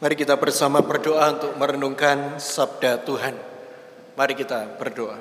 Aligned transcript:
Mari 0.00 0.16
kita 0.16 0.32
bersama 0.40 0.80
berdoa 0.80 1.28
untuk 1.36 1.60
merenungkan 1.60 2.40
sabda 2.40 3.04
Tuhan. 3.04 3.36
Mari 4.16 4.32
kita 4.32 4.80
berdoa. 4.80 5.20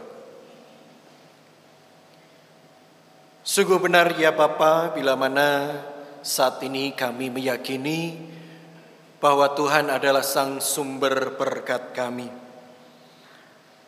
Sungguh 3.44 3.76
benar 3.76 4.16
ya 4.16 4.32
Bapa 4.32 4.96
bila 4.96 5.20
mana 5.20 5.84
saat 6.24 6.64
ini 6.64 6.96
kami 6.96 7.28
meyakini 7.28 8.16
bahwa 9.20 9.52
Tuhan 9.52 9.92
adalah 9.92 10.24
sang 10.24 10.64
sumber 10.64 11.36
berkat 11.36 11.92
kami. 11.92 12.32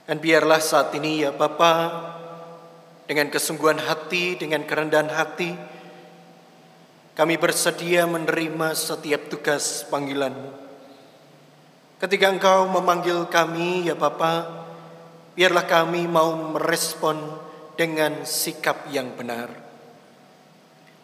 Dan 0.04 0.20
biarlah 0.20 0.60
saat 0.60 0.92
ini 0.92 1.24
ya 1.24 1.32
Bapa 1.32 1.88
dengan 3.08 3.32
kesungguhan 3.32 3.80
hati, 3.80 4.36
dengan 4.36 4.68
kerendahan 4.68 5.08
hati, 5.08 5.56
kami 7.16 7.40
bersedia 7.40 8.04
menerima 8.12 8.76
setiap 8.76 9.32
tugas 9.32 9.88
panggilanmu. 9.88 10.61
Ketika 12.02 12.34
Engkau 12.34 12.66
memanggil 12.66 13.30
kami, 13.30 13.86
ya 13.86 13.94
Bapa, 13.94 14.66
biarlah 15.38 15.70
kami 15.70 16.10
mau 16.10 16.34
merespon 16.34 17.14
dengan 17.78 18.26
sikap 18.26 18.90
yang 18.90 19.14
benar. 19.14 19.54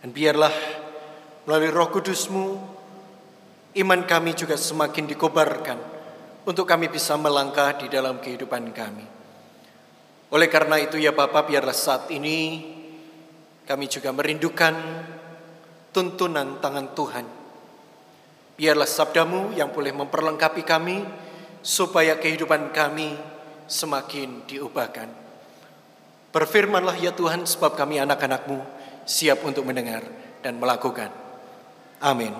Dan 0.01 0.09
biarlah 0.09 0.49
melalui 1.45 1.69
roh 1.69 1.93
kudusmu, 1.93 2.57
iman 3.77 4.01
kami 4.09 4.33
juga 4.33 4.57
semakin 4.57 5.05
dikobarkan 5.05 5.77
untuk 6.49 6.65
kami 6.65 6.89
bisa 6.89 7.13
melangkah 7.13 7.77
di 7.77 7.93
dalam 7.93 8.17
kehidupan 8.17 8.73
kami. 8.73 9.05
Oleh 10.33 10.49
karena 10.49 10.81
itu 10.81 10.97
ya 10.97 11.13
Bapak, 11.13 11.45
biarlah 11.45 11.77
saat 11.77 12.09
ini 12.09 12.73
kami 13.69 13.85
juga 13.85 14.09
merindukan 14.09 14.73
tuntunan 15.93 16.57
tangan 16.57 16.97
Tuhan 16.97 17.36
Biarlah 18.57 18.89
sabdamu 18.89 19.53
yang 19.53 19.69
boleh 19.69 19.93
memperlengkapi 19.93 20.65
kami 20.65 21.05
supaya 21.61 22.17
kehidupan 22.17 22.73
kami 22.73 23.13
semakin 23.69 24.49
diubahkan. 24.49 25.05
Berfirmanlah 26.33 26.97
ya 26.97 27.13
Tuhan 27.13 27.45
sebab 27.45 27.77
kami 27.77 28.01
anak-anakmu 28.01 28.57
siap 29.05 29.45
untuk 29.45 29.61
mendengar 29.61 30.01
dan 30.41 30.57
melakukan. 30.57 31.13
Amin. 32.01 32.33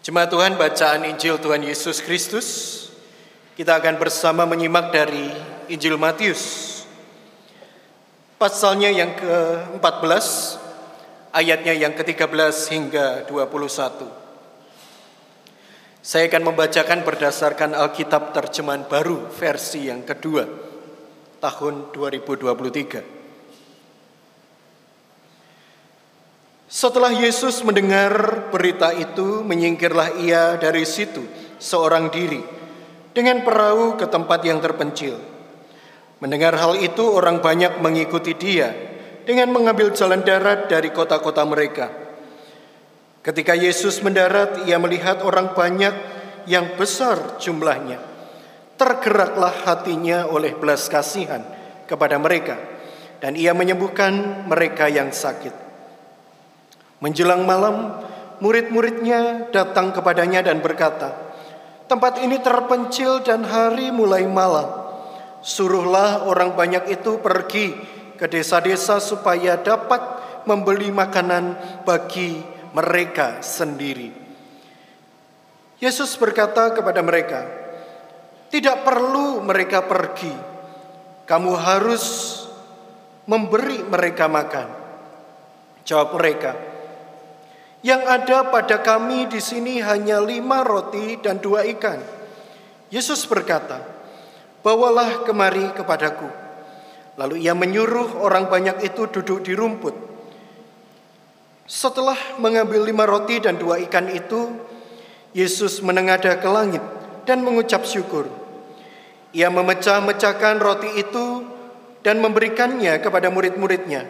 Jemaat 0.00 0.32
Tuhan 0.32 0.56
bacaan 0.56 1.06
Injil 1.06 1.38
Tuhan 1.38 1.62
Yesus 1.62 2.02
Kristus 2.02 2.48
kita 3.54 3.76
akan 3.76 4.00
bersama 4.00 4.48
menyimak 4.48 4.88
dari 4.88 5.28
Injil 5.68 6.00
Matius 6.00 6.66
pasalnya 8.40 8.88
yang 8.88 9.12
ke-14 9.20 10.24
ayatnya 11.30 11.74
yang 11.74 11.94
ke-13 11.94 12.54
hingga 12.74 13.06
21. 13.30 14.06
Saya 16.00 16.32
akan 16.32 16.42
membacakan 16.48 17.04
berdasarkan 17.04 17.76
Alkitab 17.76 18.32
terjemahan 18.32 18.88
baru 18.88 19.28
versi 19.30 19.92
yang 19.92 20.02
kedua 20.02 20.48
tahun 21.38 21.92
2023. 21.92 23.20
Setelah 26.70 27.10
Yesus 27.12 27.66
mendengar 27.66 28.46
berita 28.48 28.94
itu, 28.94 29.42
menyingkirlah 29.42 30.22
ia 30.22 30.54
dari 30.56 30.86
situ 30.86 31.26
seorang 31.58 32.08
diri 32.14 32.40
dengan 33.10 33.42
perahu 33.42 33.98
ke 33.98 34.06
tempat 34.06 34.40
yang 34.46 34.62
terpencil. 34.62 35.18
Mendengar 36.22 36.54
hal 36.56 36.78
itu, 36.78 37.02
orang 37.10 37.42
banyak 37.42 37.82
mengikuti 37.82 38.38
dia 38.38 38.89
dengan 39.30 39.54
mengambil 39.54 39.94
jalan 39.94 40.26
darat 40.26 40.66
dari 40.66 40.90
kota-kota 40.90 41.46
mereka. 41.46 41.86
Ketika 43.22 43.54
Yesus 43.54 44.02
mendarat, 44.02 44.66
ia 44.66 44.74
melihat 44.82 45.22
orang 45.22 45.54
banyak 45.54 45.94
yang 46.50 46.74
besar 46.74 47.38
jumlahnya. 47.38 48.02
Tergeraklah 48.74 49.54
hatinya 49.70 50.26
oleh 50.26 50.58
belas 50.58 50.90
kasihan 50.90 51.46
kepada 51.86 52.18
mereka, 52.18 52.58
dan 53.22 53.38
ia 53.38 53.54
menyembuhkan 53.54 54.42
mereka 54.50 54.90
yang 54.90 55.14
sakit. 55.14 55.54
Menjelang 56.98 57.46
malam, 57.46 58.02
murid-muridnya 58.42 59.46
datang 59.54 59.94
kepadanya 59.94 60.42
dan 60.42 60.58
berkata, 60.58 61.14
"Tempat 61.86 62.18
ini 62.18 62.42
terpencil 62.42 63.22
dan 63.22 63.46
hari 63.46 63.94
mulai 63.94 64.26
malam. 64.26 64.90
Suruhlah 65.38 66.26
orang 66.26 66.58
banyak 66.58 66.98
itu 66.98 67.22
pergi 67.22 67.99
ke 68.20 68.28
desa-desa 68.28 69.00
supaya 69.00 69.56
dapat 69.56 70.20
membeli 70.44 70.92
makanan 70.92 71.56
bagi 71.88 72.44
mereka 72.76 73.40
sendiri. 73.40 74.12
Yesus 75.80 76.12
berkata 76.20 76.76
kepada 76.76 77.00
mereka, 77.00 77.48
"Tidak 78.52 78.84
perlu 78.84 79.40
mereka 79.40 79.88
pergi, 79.88 80.36
kamu 81.24 81.52
harus 81.56 82.04
memberi 83.24 83.80
mereka 83.88 84.28
makan." 84.28 84.68
Jawab 85.88 86.20
mereka, 86.20 86.52
"Yang 87.80 88.02
ada 88.04 88.38
pada 88.52 88.76
kami 88.84 89.32
di 89.32 89.40
sini 89.40 89.80
hanya 89.80 90.20
lima 90.20 90.60
roti 90.60 91.16
dan 91.24 91.40
dua 91.40 91.64
ikan." 91.72 92.04
Yesus 92.92 93.24
berkata, 93.24 93.80
"Bawalah 94.60 95.24
kemari 95.24 95.72
kepadaku." 95.72 96.39
Lalu 97.20 97.44
ia 97.44 97.52
menyuruh 97.52 98.16
orang 98.24 98.48
banyak 98.48 98.80
itu 98.80 99.04
duduk 99.12 99.44
di 99.44 99.52
rumput. 99.52 99.92
Setelah 101.68 102.16
mengambil 102.40 102.88
lima 102.88 103.04
roti 103.04 103.36
dan 103.44 103.60
dua 103.60 103.76
ikan 103.84 104.08
itu, 104.08 104.48
Yesus 105.36 105.84
menengadah 105.84 106.40
ke 106.40 106.48
langit 106.48 106.80
dan 107.28 107.44
mengucap 107.44 107.84
syukur. 107.84 108.24
Ia 109.36 109.52
memecah-mecahkan 109.52 110.64
roti 110.64 110.96
itu 110.96 111.44
dan 112.00 112.24
memberikannya 112.24 112.96
kepada 113.04 113.28
murid-muridnya. 113.28 114.08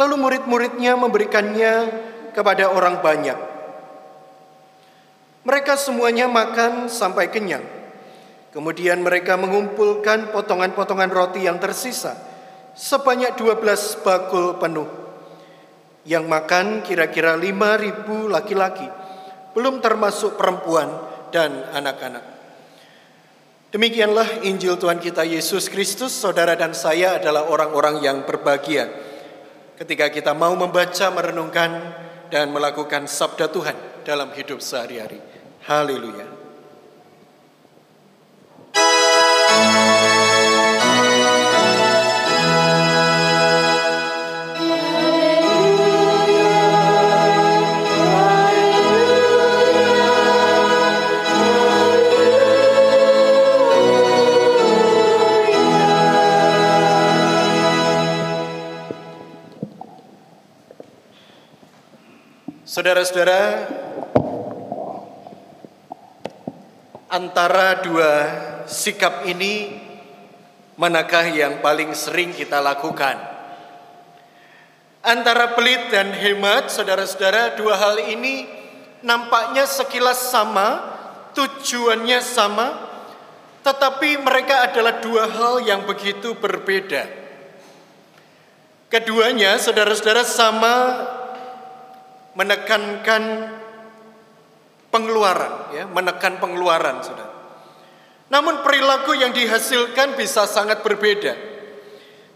Lalu 0.00 0.14
murid-muridnya 0.16 0.96
memberikannya 0.96 1.72
kepada 2.32 2.72
orang 2.72 3.04
banyak. 3.04 3.36
Mereka 5.44 5.76
semuanya 5.76 6.24
makan 6.24 6.88
sampai 6.88 7.28
kenyang. 7.28 7.68
Kemudian 8.50 9.04
mereka 9.04 9.36
mengumpulkan 9.36 10.32
potongan-potongan 10.32 11.12
roti 11.12 11.44
yang 11.44 11.60
tersisa 11.60 12.29
sebanyak 12.80 13.36
12 13.36 14.00
bakul 14.00 14.56
penuh. 14.56 14.88
Yang 16.08 16.24
makan 16.32 16.80
kira-kira 16.80 17.36
5.000 17.36 18.08
laki-laki, 18.32 18.88
belum 19.52 19.84
termasuk 19.84 20.40
perempuan 20.40 20.88
dan 21.28 21.68
anak-anak. 21.76 22.24
Demikianlah 23.70 24.42
Injil 24.48 24.80
Tuhan 24.80 24.98
kita 24.98 25.22
Yesus 25.28 25.68
Kristus, 25.68 26.16
saudara 26.16 26.56
dan 26.56 26.72
saya 26.72 27.20
adalah 27.20 27.46
orang-orang 27.52 28.00
yang 28.02 28.24
berbahagia 28.24 28.88
ketika 29.76 30.08
kita 30.08 30.32
mau 30.32 30.56
membaca, 30.56 31.06
merenungkan, 31.12 31.70
dan 32.32 32.48
melakukan 32.50 33.04
sabda 33.04 33.52
Tuhan 33.52 33.76
dalam 34.02 34.32
hidup 34.32 34.58
sehari-hari. 34.64 35.20
Haleluya. 35.68 36.29
Saudara-saudara, 62.70 63.66
antara 67.10 67.82
dua 67.82 68.12
sikap 68.70 69.26
ini, 69.26 69.74
manakah 70.78 71.34
yang 71.34 71.58
paling 71.66 71.90
sering 71.98 72.30
kita 72.30 72.62
lakukan? 72.62 73.18
Antara 75.02 75.58
pelit 75.58 75.90
dan 75.90 76.14
hemat, 76.14 76.70
saudara-saudara, 76.70 77.58
dua 77.58 77.74
hal 77.74 78.06
ini 78.06 78.46
nampaknya 79.02 79.66
sekilas 79.66 80.30
sama, 80.30 80.78
tujuannya 81.34 82.22
sama, 82.22 82.70
tetapi 83.66 84.22
mereka 84.22 84.70
adalah 84.70 85.02
dua 85.02 85.26
hal 85.26 85.58
yang 85.66 85.90
begitu 85.90 86.38
berbeda. 86.38 87.02
Keduanya, 88.86 89.58
saudara-saudara, 89.58 90.22
sama 90.22 91.18
menekankan 92.34 93.22
pengeluaran, 94.90 95.74
ya, 95.74 95.84
menekan 95.86 96.42
pengeluaran, 96.42 97.02
saudara. 97.02 97.30
Namun 98.30 98.62
perilaku 98.62 99.18
yang 99.18 99.34
dihasilkan 99.34 100.14
bisa 100.14 100.46
sangat 100.46 100.86
berbeda. 100.86 101.34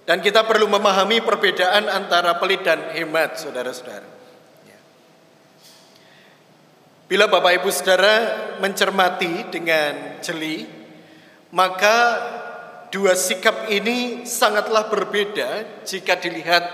Dan 0.04 0.20
kita 0.20 0.44
perlu 0.44 0.68
memahami 0.68 1.24
perbedaan 1.24 1.88
antara 1.88 2.36
pelit 2.36 2.60
dan 2.66 2.92
hemat, 2.92 3.40
saudara-saudara. 3.40 4.04
Ya. 4.68 4.78
Bila 7.08 7.24
Bapak 7.30 7.62
Ibu 7.62 7.70
Saudara 7.72 8.16
mencermati 8.60 9.48
dengan 9.48 10.20
jeli, 10.20 10.68
maka 11.54 12.20
dua 12.92 13.16
sikap 13.16 13.72
ini 13.72 14.28
sangatlah 14.28 14.92
berbeda 14.92 15.82
jika 15.88 16.20
dilihat 16.20 16.64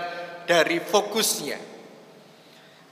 dari 0.43 0.83
fokusnya. 0.83 1.70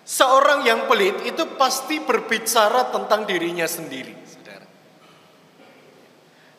Seorang 0.10 0.66
yang 0.66 0.90
pelit 0.90 1.22
itu 1.22 1.54
pasti 1.54 2.02
berbicara 2.02 2.90
tentang 2.90 3.30
dirinya 3.30 3.70
sendiri, 3.70 4.18
saudara. 4.26 4.66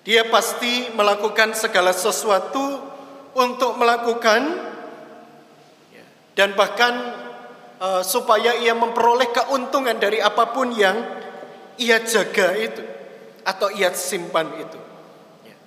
Dia 0.06 0.22
pasti 0.30 0.86
melakukan 0.94 1.58
segala 1.58 1.90
sesuatu 1.90 2.78
untuk 3.34 3.74
melakukan 3.74 4.54
ya, 5.90 6.04
dan 6.38 6.54
bahkan 6.54 6.94
uh, 7.82 8.06
supaya 8.06 8.54
ia 8.54 8.70
memperoleh 8.70 9.34
keuntungan 9.34 9.98
dari 9.98 10.22
apa 10.22 10.54
pun 10.54 10.70
yang 10.70 11.02
ia 11.74 11.98
jaga 12.06 12.54
itu 12.54 12.86
atau 13.42 13.66
ia 13.74 13.90
simpan 13.98 14.46
itu. 14.62 14.78
Ya. 15.42 15.58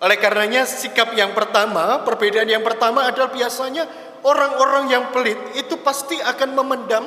Oleh 0.00 0.16
karenanya 0.16 0.64
sikap 0.64 1.12
yang 1.12 1.36
pertama, 1.36 2.00
perbedaan 2.00 2.48
yang 2.48 2.64
pertama 2.64 3.04
adalah 3.04 3.28
biasanya 3.28 4.05
orang-orang 4.24 4.88
yang 4.88 5.04
pelit 5.10 5.36
itu 5.58 5.80
pasti 5.82 6.16
akan 6.16 6.56
memendam 6.56 7.04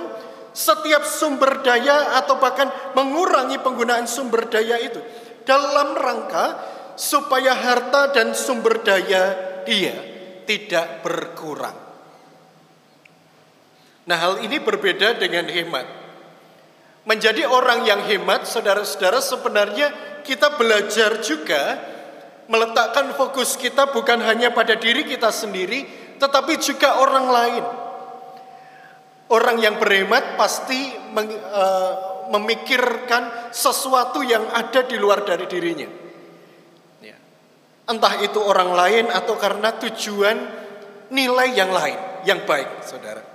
setiap 0.54 1.06
sumber 1.06 1.62
daya 1.62 2.20
atau 2.20 2.42
bahkan 2.42 2.68
mengurangi 2.98 3.62
penggunaan 3.62 4.10
sumber 4.10 4.50
daya 4.50 4.82
itu 4.82 5.00
dalam 5.46 5.96
rangka 5.96 6.60
supaya 7.00 7.56
harta 7.56 8.12
dan 8.12 8.36
sumber 8.36 8.84
daya 8.84 9.24
dia 9.64 9.96
tidak 10.44 11.06
berkurang. 11.06 11.78
Nah, 14.10 14.18
hal 14.18 14.42
ini 14.42 14.58
berbeda 14.58 15.22
dengan 15.22 15.46
hemat. 15.46 15.86
Menjadi 17.06 17.46
orang 17.46 17.86
yang 17.86 18.02
hemat, 18.10 18.50
saudara-saudara, 18.50 19.22
sebenarnya 19.22 19.94
kita 20.26 20.58
belajar 20.58 21.22
juga 21.22 21.78
meletakkan 22.50 23.14
fokus 23.14 23.54
kita 23.54 23.94
bukan 23.94 24.18
hanya 24.26 24.50
pada 24.50 24.74
diri 24.74 25.06
kita 25.06 25.30
sendiri, 25.30 25.86
tetapi 26.19 26.54
juga 26.60 27.00
orang 27.00 27.27
lain. 27.31 27.66
Orang 29.30 29.62
yang 29.62 29.77
berhemat 29.77 30.36
pasti 30.36 30.89
eh, 30.92 31.94
memikirkan 32.30 33.54
sesuatu 33.54 34.21
yang 34.21 34.45
ada 34.54 34.86
di 34.86 34.98
luar 35.00 35.25
dari 35.25 35.45
dirinya. 35.50 35.89
Entah 37.89 38.21
itu 38.21 38.38
orang 38.38 38.69
lain 38.77 39.06
atau 39.10 39.33
karena 39.33 39.74
tujuan 39.81 40.38
nilai 41.10 41.57
yang 41.57 41.74
lain, 41.74 41.98
yang 42.22 42.45
baik, 42.45 42.86
saudara. 42.86 43.25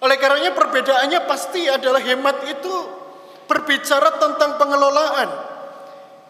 Oleh 0.00 0.16
karenanya 0.22 0.54
perbedaannya 0.54 1.26
pasti 1.26 1.66
adalah 1.66 1.98
hemat 1.98 2.46
itu 2.46 2.74
berbicara 3.50 4.22
tentang 4.22 4.54
pengelolaan. 4.54 5.30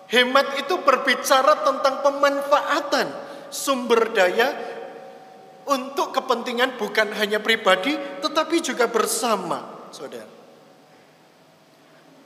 Hemat 0.08 0.64
itu 0.64 0.80
berbicara 0.80 1.60
tentang 1.60 2.00
pemanfaatan 2.00 3.06
sumber 3.52 4.16
daya 4.16 4.48
untuk 5.68 6.16
kepentingan 6.16 6.80
bukan 6.80 7.12
hanya 7.16 7.42
pribadi 7.42 7.98
tetapi 8.24 8.62
juga 8.64 8.88
bersama, 8.88 9.90
saudara. 9.92 10.40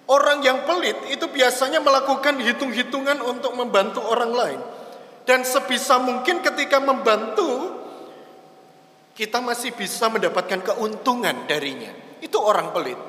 Orang 0.04 0.44
yang 0.44 0.68
pelit 0.68 1.00
itu 1.08 1.24
biasanya 1.32 1.80
melakukan 1.80 2.36
hitung-hitungan 2.36 3.24
untuk 3.24 3.56
membantu 3.56 4.04
orang 4.04 4.32
lain. 4.36 4.60
Dan 5.24 5.40
sebisa 5.48 5.96
mungkin 5.96 6.44
ketika 6.44 6.76
membantu, 6.76 7.80
kita 9.16 9.40
masih 9.40 9.72
bisa 9.72 10.12
mendapatkan 10.12 10.60
keuntungan 10.60 11.48
darinya. 11.48 11.88
Itu 12.20 12.36
orang 12.36 12.76
pelit. 12.76 13.00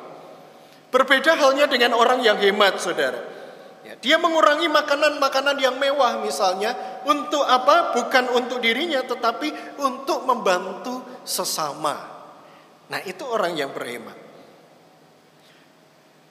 Berbeda 0.87 1.35
halnya 1.35 1.67
dengan 1.67 1.99
orang 1.99 2.23
yang 2.23 2.39
hemat, 2.39 2.79
saudara. 2.79 3.34
Dia 4.05 4.21
mengurangi 4.21 4.69
makanan-makanan 4.69 5.57
yang 5.57 5.81
mewah 5.81 6.21
misalnya. 6.21 7.01
Untuk 7.09 7.41
apa? 7.41 7.97
Bukan 7.97 8.37
untuk 8.37 8.61
dirinya, 8.61 9.01
tetapi 9.01 9.81
untuk 9.81 10.29
membantu 10.29 11.01
sesama. 11.25 11.97
Nah 12.85 13.01
itu 13.01 13.25
orang 13.25 13.57
yang 13.57 13.73
berhemat. 13.73 14.13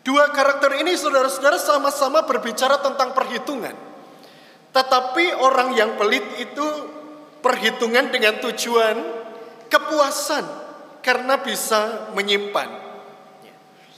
Dua 0.06 0.30
karakter 0.30 0.86
ini 0.86 0.94
saudara-saudara 0.94 1.58
sama-sama 1.58 2.22
berbicara 2.22 2.78
tentang 2.78 3.10
perhitungan. 3.10 3.74
Tetapi 4.70 5.34
orang 5.42 5.74
yang 5.74 5.98
pelit 5.98 6.22
itu 6.38 6.66
perhitungan 7.42 8.14
dengan 8.14 8.38
tujuan 8.38 9.02
kepuasan 9.66 10.46
karena 11.02 11.42
bisa 11.42 12.14
menyimpan. 12.14 12.70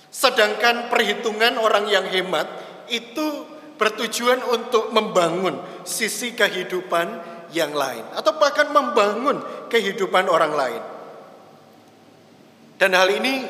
Sedangkan 0.08 0.88
perhitungan 0.88 1.60
orang 1.60 1.92
yang 1.92 2.08
hemat 2.08 2.48
itu 2.88 3.55
bertujuan 3.76 4.40
untuk 4.52 4.90
membangun 4.92 5.60
sisi 5.84 6.32
kehidupan 6.32 7.36
yang 7.54 7.76
lain 7.76 8.02
atau 8.16 8.34
bahkan 8.40 8.72
membangun 8.72 9.40
kehidupan 9.68 10.26
orang 10.26 10.52
lain. 10.56 10.82
Dan 12.76 12.92
hal 12.92 13.08
ini 13.08 13.46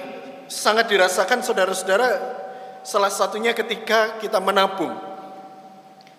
sangat 0.47 0.87
dirasakan 0.87 1.43
saudara-saudara 1.43 2.09
salah 2.87 3.11
satunya 3.11 3.51
ketika 3.51 4.23
kita 4.23 4.39
menabung. 4.39 4.95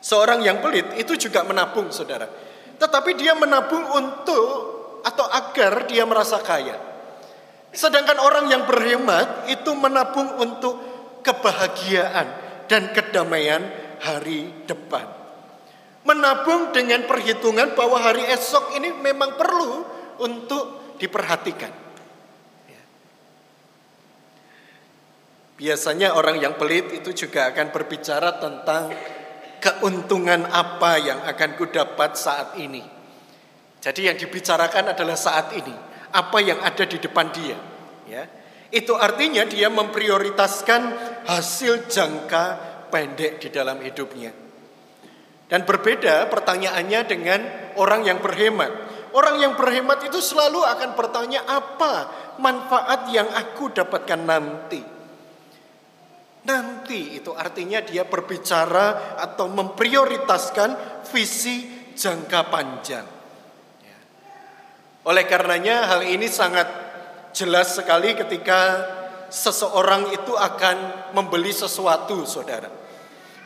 Seorang 0.04 0.44
yang 0.44 0.60
pelit 0.60 0.94
itu 1.00 1.16
juga 1.16 1.44
menabung, 1.48 1.90
saudara. 1.90 2.28
Tetapi 2.78 3.18
dia 3.18 3.34
menabung 3.34 3.82
untuk 3.96 4.78
atau 5.02 5.26
agar 5.32 5.88
dia 5.88 6.04
merasa 6.04 6.38
kaya. 6.44 6.76
Sedangkan 7.72 8.20
orang 8.20 8.52
yang 8.52 8.68
berhemat 8.68 9.48
itu 9.52 9.72
menabung 9.74 10.38
untuk 10.40 10.76
kebahagiaan 11.24 12.28
dan 12.68 12.92
kedamaian 12.92 13.64
hari 14.02 14.66
depan. 14.66 15.06
Menabung 16.08 16.72
dengan 16.72 17.04
perhitungan 17.04 17.76
bahwa 17.76 18.00
hari 18.00 18.24
esok 18.32 18.80
ini 18.80 18.96
memang 18.96 19.36
perlu 19.36 19.84
untuk 20.24 20.96
diperhatikan. 20.96 21.74
Ya. 22.72 22.84
Biasanya 25.60 26.16
orang 26.16 26.40
yang 26.40 26.56
pelit 26.56 26.96
itu 26.96 27.28
juga 27.28 27.52
akan 27.52 27.76
berbicara 27.76 28.40
tentang 28.40 28.96
keuntungan 29.60 30.48
apa 30.48 30.96
yang 31.02 31.20
akan 31.28 31.60
kudapat 31.60 32.16
saat 32.16 32.56
ini. 32.56 32.82
Jadi 33.84 34.10
yang 34.10 34.18
dibicarakan 34.18 34.96
adalah 34.96 35.20
saat 35.20 35.54
ini, 35.54 35.76
apa 36.14 36.38
yang 36.42 36.60
ada 36.64 36.84
di 36.88 36.98
depan 36.98 37.30
dia, 37.30 37.58
ya. 38.10 38.24
Itu 38.68 39.00
artinya 39.00 39.48
dia 39.48 39.72
memprioritaskan 39.72 40.82
hasil 41.24 41.88
jangka 41.88 42.77
pendek 42.88 43.44
di 43.44 43.50
dalam 43.52 43.80
hidupnya. 43.84 44.32
Dan 45.48 45.64
berbeda 45.64 46.28
pertanyaannya 46.28 47.02
dengan 47.08 47.40
orang 47.80 48.04
yang 48.04 48.20
berhemat. 48.20 48.72
Orang 49.16 49.40
yang 49.40 49.56
berhemat 49.56 50.04
itu 50.04 50.20
selalu 50.20 50.60
akan 50.60 50.92
bertanya 51.00 51.48
apa 51.48 52.12
manfaat 52.44 53.08
yang 53.10 53.32
aku 53.32 53.72
dapatkan 53.72 54.22
nanti. 54.28 54.82
Nanti 56.48 57.20
itu 57.20 57.32
artinya 57.36 57.84
dia 57.84 58.08
berbicara 58.08 59.20
atau 59.20 59.52
memprioritaskan 59.52 61.04
visi 61.12 61.92
jangka 61.96 62.40
panjang. 62.48 63.08
Ya. 63.84 64.00
Oleh 65.08 65.28
karenanya 65.28 65.92
hal 65.92 66.08
ini 66.08 66.28
sangat 66.32 66.68
jelas 67.36 67.76
sekali 67.76 68.16
ketika 68.16 68.84
seseorang 69.30 70.12
itu 70.16 70.34
akan 70.36 71.10
membeli 71.16 71.52
sesuatu, 71.52 72.24
saudara. 72.24 72.68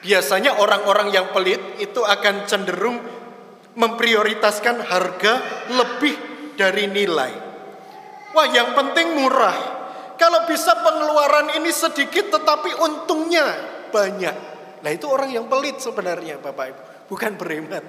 Biasanya 0.02 0.58
orang-orang 0.58 1.14
yang 1.14 1.30
pelit 1.30 1.62
itu 1.78 2.02
akan 2.02 2.50
cenderung 2.50 2.98
memprioritaskan 3.78 4.82
harga 4.82 5.34
lebih 5.70 6.16
dari 6.58 6.90
nilai. 6.90 7.34
Wah, 8.34 8.48
yang 8.50 8.74
penting 8.74 9.14
murah, 9.14 9.58
kalau 10.18 10.46
bisa 10.50 10.74
pengeluaran 10.82 11.54
ini 11.58 11.70
sedikit 11.70 12.34
tetapi 12.34 12.78
untungnya 12.82 13.46
banyak. 13.94 14.36
Nah 14.82 14.92
itu 14.94 15.06
orang 15.06 15.30
yang 15.30 15.46
pelit 15.46 15.78
sebenarnya 15.78 16.42
Bapak 16.42 16.66
Ibu. 16.74 16.82
Bukan 17.12 17.32
berhemat. 17.38 17.84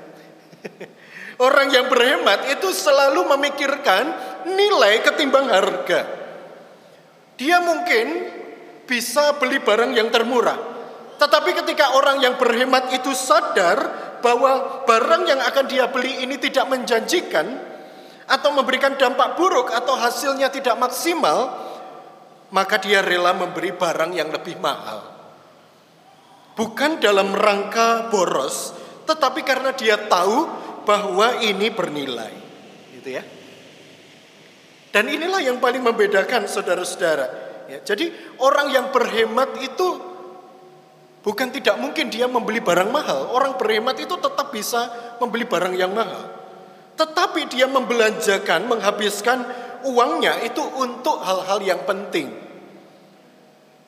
orang 1.46 1.68
yang 1.72 1.88
berhemat 1.88 2.48
itu 2.52 2.68
selalu 2.72 3.24
memikirkan 3.36 4.04
nilai 4.48 5.00
ketimbang 5.00 5.48
harga. 5.48 6.21
Dia 7.42 7.58
mungkin 7.58 8.06
bisa 8.86 9.34
beli 9.34 9.58
barang 9.58 9.98
yang 9.98 10.14
termurah. 10.14 10.54
Tetapi 11.18 11.50
ketika 11.58 11.98
orang 11.98 12.22
yang 12.22 12.38
berhemat 12.38 12.94
itu 12.94 13.10
sadar 13.10 13.78
bahwa 14.22 14.86
barang 14.86 15.26
yang 15.26 15.42
akan 15.42 15.66
dia 15.66 15.90
beli 15.90 16.22
ini 16.22 16.38
tidak 16.38 16.70
menjanjikan 16.70 17.50
atau 18.30 18.54
memberikan 18.54 18.94
dampak 18.94 19.34
buruk 19.34 19.74
atau 19.74 19.98
hasilnya 19.98 20.54
tidak 20.54 20.78
maksimal, 20.78 21.50
maka 22.54 22.78
dia 22.78 23.02
rela 23.02 23.34
memberi 23.34 23.74
barang 23.74 24.14
yang 24.14 24.30
lebih 24.30 24.62
mahal. 24.62 25.02
Bukan 26.54 27.02
dalam 27.02 27.34
rangka 27.34 28.06
boros, 28.06 28.70
tetapi 29.10 29.42
karena 29.42 29.74
dia 29.74 29.98
tahu 29.98 30.46
bahwa 30.86 31.42
ini 31.42 31.74
bernilai. 31.74 32.34
Gitu 32.94 33.18
ya. 33.18 33.41
Dan 34.92 35.08
inilah 35.08 35.40
yang 35.40 35.56
paling 35.58 35.80
membedakan 35.80 36.44
saudara-saudara. 36.44 37.26
Ya, 37.66 37.80
jadi 37.80 38.12
orang 38.38 38.68
yang 38.70 38.86
berhemat 38.92 39.56
itu 39.64 40.12
Bukan 41.22 41.54
tidak 41.54 41.78
mungkin 41.78 42.10
dia 42.10 42.26
membeli 42.26 42.58
barang 42.58 42.90
mahal. 42.90 43.30
Orang 43.30 43.54
berhemat 43.54 43.94
itu 43.94 44.18
tetap 44.18 44.50
bisa 44.50 44.90
membeli 45.22 45.46
barang 45.46 45.70
yang 45.78 45.94
mahal. 45.94 46.26
Tetapi 46.98 47.46
dia 47.46 47.70
membelanjakan, 47.70 48.66
menghabiskan 48.66 49.46
uangnya 49.86 50.42
itu 50.42 50.60
untuk 50.82 51.22
hal-hal 51.22 51.62
yang 51.62 51.80
penting. 51.86 52.26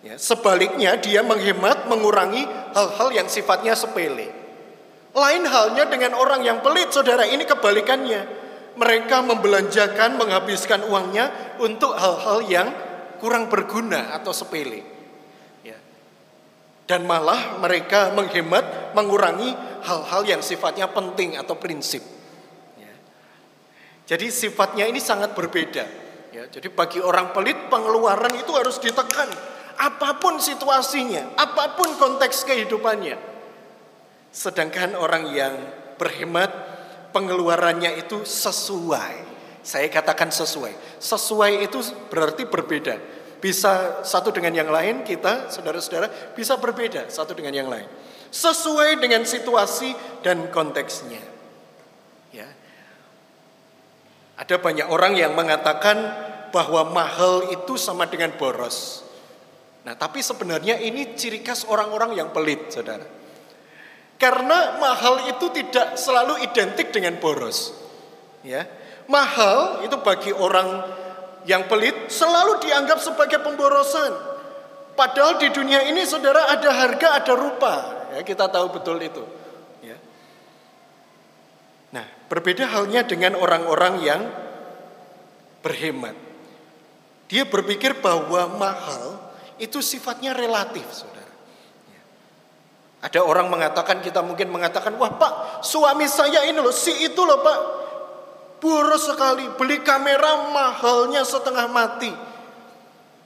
Ya, 0.07 0.15
sebaliknya 0.15 0.95
dia 1.03 1.27
menghemat, 1.27 1.91
mengurangi 1.91 2.47
hal-hal 2.71 3.09
yang 3.11 3.27
sifatnya 3.27 3.75
sepele. 3.75 4.31
Lain 5.11 5.43
halnya 5.43 5.91
dengan 5.91 6.15
orang 6.15 6.47
yang 6.47 6.63
pelit, 6.63 6.95
saudara. 6.95 7.27
Ini 7.27 7.43
kebalikannya. 7.43 8.44
Mereka 8.75 9.23
membelanjakan, 9.23 10.19
menghabiskan 10.19 10.83
uangnya 10.91 11.57
untuk 11.63 11.95
hal-hal 11.95 12.39
yang 12.51 12.69
kurang 13.23 13.47
berguna 13.47 14.11
atau 14.19 14.35
sepele 14.35 14.95
dan 16.85 17.09
malah 17.09 17.57
mereka 17.61 18.13
menghemat, 18.13 18.93
mengurangi 18.93 19.57
hal-hal 19.85 20.23
yang 20.29 20.41
sifatnya 20.45 20.89
penting 20.93 21.37
atau 21.41 21.57
prinsip. 21.57 22.05
Ya. 22.77 22.93
Jadi 24.05 24.29
sifatnya 24.29 24.85
ini 24.85 25.01
sangat 25.01 25.33
berbeda. 25.33 25.85
Ya, 26.35 26.45
jadi 26.51 26.69
bagi 26.69 26.99
orang 26.99 27.33
pelit 27.33 27.71
pengeluaran 27.71 28.35
itu 28.37 28.53
harus 28.53 28.83
ditekan, 28.83 29.31
apa 29.79 30.19
pun 30.19 30.43
situasinya, 30.43 31.39
apa 31.39 31.79
pun 31.79 31.95
konteks 31.95 32.43
kehidupannya. 32.45 33.17
Sedangkan 34.35 34.99
orang 34.99 35.31
yang 35.31 35.55
berhemat 35.95 36.51
pengeluarannya 37.15 38.03
itu 38.03 38.27
sesuai. 38.27 39.33
Saya 39.63 39.87
katakan 39.89 40.35
sesuai. 40.35 40.99
Sesuai 40.99 41.65
itu 41.65 41.79
berarti 42.11 42.45
berbeda 42.45 42.99
bisa 43.45 44.01
satu 44.09 44.33
dengan 44.33 44.57
yang 44.57 44.73
lain, 44.73 45.05
kita 45.05 45.53
saudara-saudara 45.53 46.33
bisa 46.33 46.57
berbeda 46.57 47.13
satu 47.13 47.37
dengan 47.37 47.53
yang 47.53 47.69
lain. 47.69 47.85
Sesuai 48.33 48.97
dengan 48.97 49.21
situasi 49.29 49.93
dan 50.25 50.49
konteksnya. 50.49 51.21
Ya. 52.33 52.49
Ada 54.41 54.57
banyak 54.57 54.89
orang 54.89 55.21
yang 55.21 55.37
mengatakan 55.37 56.01
bahwa 56.57 56.89
mahal 56.89 57.53
itu 57.53 57.77
sama 57.77 58.09
dengan 58.09 58.33
boros. 58.33 59.05
Nah, 59.85 59.93
tapi 59.93 60.25
sebenarnya 60.25 60.81
ini 60.81 61.13
ciri 61.13 61.45
khas 61.45 61.69
orang-orang 61.69 62.17
yang 62.17 62.33
pelit, 62.33 62.73
Saudara. 62.73 63.05
Karena 64.25 64.81
mahal 64.81 65.29
itu 65.29 65.53
tidak 65.53 66.01
selalu 66.01 66.41
identik 66.41 66.89
dengan 66.97 67.21
boros. 67.21 67.77
Ya. 68.41 68.65
Mahal 69.05 69.85
itu 69.85 70.01
bagi 70.01 70.33
orang 70.33 70.81
yang 71.45 71.69
pelit 71.69 72.09
selalu 72.09 72.57
dianggap 72.65 73.05
sebagai 73.05 73.45
pemborosan. 73.45 74.17
Padahal 74.97 75.37
di 75.37 75.53
dunia 75.53 75.85
ini 75.93 76.09
saudara 76.09 76.49
ada 76.57 76.73
harga, 76.73 77.21
ada 77.21 77.33
rupa. 77.37 77.75
Ya, 78.17 78.25
kita 78.25 78.49
tahu 78.49 78.73
betul 78.73 78.97
itu. 79.05 79.21
Ya. 79.85 80.01
Nah, 81.93 82.09
berbeda 82.33 82.65
halnya 82.65 83.05
dengan 83.05 83.37
orang-orang 83.37 83.95
yang 84.09 84.25
berhemat. 85.61 86.17
Dia 87.29 87.45
berpikir 87.45 88.01
bahwa 88.01 88.57
mahal 88.57 89.21
itu 89.61 89.85
sifatnya 89.85 90.33
relatif, 90.33 90.89
saudara. 90.89 91.14
Ada 93.05 93.21
orang 93.21 93.53
mengatakan, 93.53 94.01
kita 94.01 94.25
mungkin 94.25 94.49
mengatakan, 94.49 94.97
wah 94.97 95.13
pak, 95.13 95.61
suami 95.61 96.09
saya 96.09 96.49
ini 96.49 96.57
loh, 96.57 96.73
si 96.73 97.05
itu 97.05 97.21
loh 97.21 97.45
pak, 97.45 97.59
Boros 98.65 99.05
sekali, 99.05 99.45
beli 99.61 99.85
kamera 99.85 100.49
mahalnya 100.49 101.21
setengah 101.21 101.69
mati. 101.69 102.09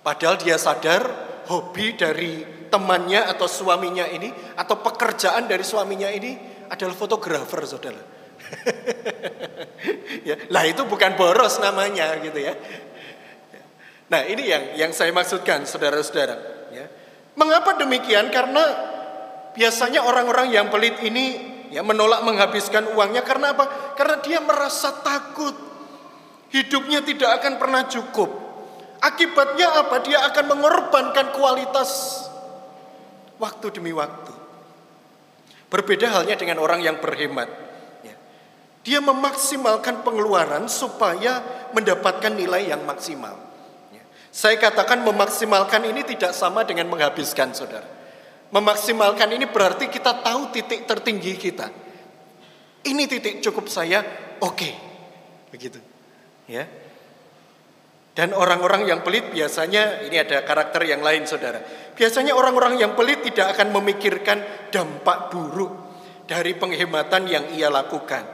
Padahal 0.03 0.35
dia 0.35 0.59
sadar 0.59 1.07
hobi 1.47 1.95
dari 1.95 2.43
temannya 2.67 3.23
atau 3.23 3.47
suaminya 3.47 4.03
ini 4.11 4.35
atau 4.59 4.83
pekerjaan 4.83 5.47
dari 5.47 5.63
suaminya 5.63 6.11
ini 6.11 6.35
adalah 6.67 6.91
fotografer, 6.91 7.63
saudara. 7.71 8.03
ya, 10.29 10.35
lah 10.51 10.67
itu 10.67 10.83
bukan 10.91 11.15
boros 11.15 11.63
namanya 11.63 12.19
gitu 12.19 12.43
ya. 12.43 12.59
Nah 14.11 14.27
ini 14.27 14.43
yang 14.43 14.65
yang 14.75 14.91
saya 14.91 15.15
maksudkan 15.15 15.71
saudara-saudara. 15.71 16.67
Ya. 16.75 16.91
Mengapa 17.39 17.79
demikian? 17.79 18.35
Karena 18.35 18.98
biasanya 19.59 20.07
orang-orang 20.07 20.55
yang 20.55 20.71
pelit 20.71 21.03
ini 21.03 21.59
ya 21.75 21.83
menolak 21.83 22.23
menghabiskan 22.23 22.95
uangnya 22.95 23.27
karena 23.27 23.53
apa? 23.59 23.95
Karena 23.99 24.23
dia 24.23 24.39
merasa 24.39 24.95
takut. 25.03 25.67
Hidupnya 26.49 27.05
tidak 27.05 27.43
akan 27.43 27.61
pernah 27.61 27.85
cukup. 27.91 28.31
Akibatnya 29.03 29.85
apa? 29.85 30.01
Dia 30.01 30.25
akan 30.33 30.45
mengorbankan 30.57 31.37
kualitas 31.37 32.23
waktu 33.37 33.67
demi 33.75 33.93
waktu. 33.93 34.33
Berbeda 35.69 36.09
halnya 36.09 36.41
dengan 36.41 36.65
orang 36.65 36.81
yang 36.81 36.97
berhemat. 36.97 37.53
Ya. 38.01 38.17
Dia 38.81 39.05
memaksimalkan 39.05 40.01
pengeluaran 40.01 40.65
supaya 40.73 41.45
mendapatkan 41.77 42.33
nilai 42.33 42.73
yang 42.73 42.89
maksimal. 42.89 43.37
Ya. 43.93 44.01
Saya 44.33 44.57
katakan 44.57 45.05
memaksimalkan 45.05 45.85
ini 45.85 46.01
tidak 46.09 46.33
sama 46.33 46.65
dengan 46.65 46.89
menghabiskan, 46.89 47.53
saudara. 47.53 47.98
Memaksimalkan 48.49 49.29
ini 49.37 49.45
berarti 49.45 49.93
kita 49.93 50.25
tahu 50.25 50.49
titik 50.53 50.89
tertinggi 50.89 51.37
kita. 51.37 51.69
Ini 52.89 53.05
titik 53.05 53.45
cukup 53.45 53.69
saya, 53.69 54.01
oke. 54.41 54.57
Okay. 54.57 54.73
Begitu. 55.53 55.81
Ya. 56.49 56.65
Dan 58.17 58.35
orang-orang 58.35 58.89
yang 58.89 59.07
pelit 59.07 59.31
biasanya 59.31 60.03
ini 60.03 60.19
ada 60.19 60.43
karakter 60.43 60.83
yang 60.89 61.05
lain 61.05 61.29
Saudara. 61.29 61.63
Biasanya 61.95 62.35
orang-orang 62.35 62.81
yang 62.81 62.99
pelit 62.99 63.23
tidak 63.23 63.55
akan 63.55 63.71
memikirkan 63.79 64.43
dampak 64.75 65.31
buruk 65.31 65.71
dari 66.27 66.57
penghematan 66.59 67.31
yang 67.31 67.45
ia 67.55 67.71
lakukan. 67.71 68.27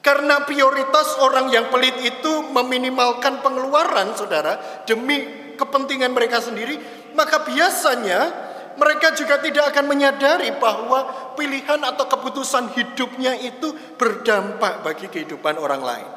Karena 0.00 0.46
prioritas 0.48 1.20
orang 1.20 1.52
yang 1.52 1.68
pelit 1.68 1.98
itu 2.00 2.46
meminimalkan 2.52 3.44
pengeluaran 3.44 4.16
Saudara 4.16 4.84
demi 4.88 5.18
kepentingan 5.60 6.14
mereka 6.14 6.40
sendiri, 6.40 6.78
maka 7.12 7.44
biasanya 7.44 8.49
mereka 8.80 9.12
juga 9.12 9.36
tidak 9.44 9.76
akan 9.76 9.84
menyadari 9.92 10.56
bahwa 10.56 11.32
pilihan 11.36 11.76
atau 11.84 12.08
keputusan 12.08 12.72
hidupnya 12.72 13.36
itu 13.36 13.76
berdampak 14.00 14.80
bagi 14.80 15.12
kehidupan 15.12 15.60
orang 15.60 15.84
lain. 15.84 16.08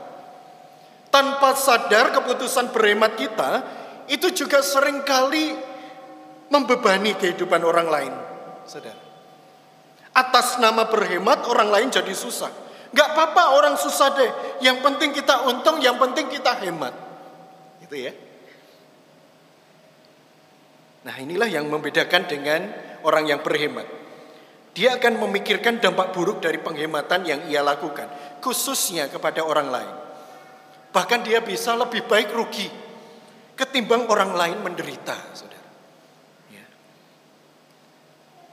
Tanpa 1.12 1.60
sadar 1.60 2.16
keputusan 2.16 2.72
berhemat 2.72 3.20
kita 3.20 3.52
itu 4.08 4.32
juga 4.32 4.64
sering 4.64 5.04
kali 5.04 5.52
membebani 6.48 7.20
kehidupan 7.20 7.60
orang 7.68 7.88
lain. 7.92 8.14
Saudara. 8.64 9.04
Atas 10.16 10.56
nama 10.64 10.88
berhemat 10.88 11.44
orang 11.52 11.68
lain 11.68 11.88
jadi 11.92 12.16
susah. 12.16 12.50
Gak 12.96 13.12
apa-apa 13.12 13.60
orang 13.60 13.76
susah 13.76 14.16
deh. 14.16 14.32
Yang 14.64 14.86
penting 14.86 15.12
kita 15.12 15.50
untung, 15.52 15.84
yang 15.84 16.00
penting 16.00 16.32
kita 16.32 16.64
hemat. 16.64 16.96
Gitu 17.84 18.08
ya. 18.08 18.14
Nah 21.04 21.16
inilah 21.20 21.48
yang 21.52 21.68
membedakan 21.68 22.28
dengan 22.28 22.62
orang 23.04 23.28
yang 23.28 23.44
berhemat. 23.44 23.86
Dia 24.74 24.98
akan 24.98 25.22
memikirkan 25.22 25.78
dampak 25.78 26.16
buruk 26.16 26.42
dari 26.42 26.58
penghematan 26.58 27.28
yang 27.30 27.40
ia 27.46 27.62
lakukan, 27.62 28.10
khususnya 28.42 29.06
kepada 29.12 29.46
orang 29.46 29.70
lain. 29.70 29.94
Bahkan 30.90 31.20
dia 31.22 31.46
bisa 31.46 31.78
lebih 31.78 32.10
baik 32.10 32.34
rugi 32.34 32.84
ketimbang 33.54 34.10
orang 34.10 34.34
lain 34.34 34.58
menderita, 34.66 35.14
saudara. 35.34 35.70
Ya. 36.50 36.66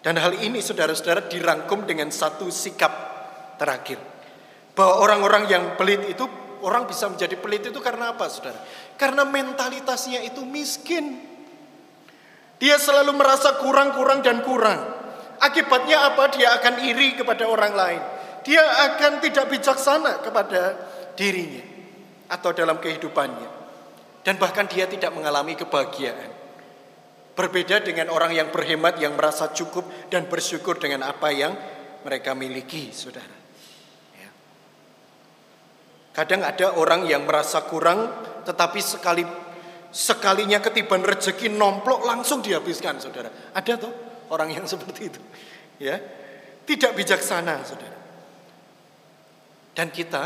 Dan 0.05 0.21
hal 0.21 0.37
ini 0.45 0.61
saudara-saudara 0.61 1.29
dirangkum 1.29 1.89
dengan 1.89 2.13
satu 2.13 2.53
sikap 2.53 2.93
terakhir. 3.57 3.97
Bahwa 4.77 5.01
orang-orang 5.05 5.49
yang 5.49 5.65
pelit 5.81 6.05
itu, 6.09 6.25
orang 6.65 6.85
bisa 6.85 7.09
menjadi 7.09 7.37
pelit 7.41 7.69
itu 7.69 7.81
karena 7.81 8.13
apa 8.13 8.29
saudara? 8.29 8.61
Karena 9.01 9.25
mentalitasnya 9.25 10.21
itu 10.25 10.45
miskin. 10.45 11.30
Dia 12.61 12.77
selalu 12.77 13.17
merasa 13.17 13.57
kurang-kurang 13.57 14.21
dan 14.21 14.45
kurang. 14.45 15.01
Akibatnya 15.41 16.13
apa? 16.13 16.29
Dia 16.37 16.61
akan 16.61 16.85
iri 16.85 17.17
kepada 17.17 17.49
orang 17.49 17.73
lain. 17.73 18.03
Dia 18.45 18.61
akan 18.61 19.25
tidak 19.25 19.49
bijaksana 19.49 20.21
kepada 20.21 20.77
dirinya 21.17 21.65
atau 22.29 22.53
dalam 22.53 22.77
kehidupannya. 22.77 23.49
Dan 24.21 24.37
bahkan 24.37 24.69
dia 24.69 24.85
tidak 24.85 25.17
mengalami 25.17 25.57
kebahagiaan. 25.57 26.37
Berbeda 27.33 27.81
dengan 27.81 28.13
orang 28.13 28.37
yang 28.37 28.53
berhemat 28.53 29.01
yang 29.01 29.17
merasa 29.17 29.49
cukup 29.57 29.89
dan 30.13 30.29
bersyukur 30.29 30.77
dengan 30.77 31.09
apa 31.09 31.33
yang 31.33 31.57
mereka 32.05 32.37
miliki, 32.37 32.93
saudara. 32.93 33.37
Ya. 34.21 34.31
Kadang 36.13 36.45
ada 36.45 36.77
orang 36.77 37.09
yang 37.09 37.25
merasa 37.25 37.65
kurang 37.65 38.13
tetapi 38.45 38.81
sekali 38.85 39.25
sekalinya 39.91 40.63
ketiban 40.63 41.03
rezeki 41.03 41.51
nomplok 41.51 42.07
langsung 42.07 42.41
dihabiskan 42.41 43.03
saudara. 43.03 43.31
Ada 43.55 43.75
tuh 43.77 43.93
orang 44.31 44.55
yang 44.55 44.65
seperti 44.73 45.11
itu. 45.11 45.21
Ya. 45.83 45.99
Tidak 46.65 46.95
bijaksana 46.95 47.67
saudara. 47.67 47.99
Dan 49.75 49.91
kita 49.91 50.25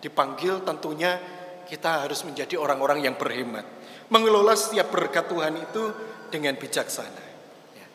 dipanggil 0.00 0.64
tentunya 0.64 1.20
kita 1.68 2.08
harus 2.08 2.24
menjadi 2.24 2.56
orang-orang 2.56 3.04
yang 3.04 3.14
berhemat. 3.20 3.64
Mengelola 4.08 4.56
setiap 4.56 4.88
berkat 4.88 5.28
Tuhan 5.28 5.52
itu 5.60 5.92
dengan 6.32 6.56
bijaksana. 6.56 7.24
Ya. 7.76 7.86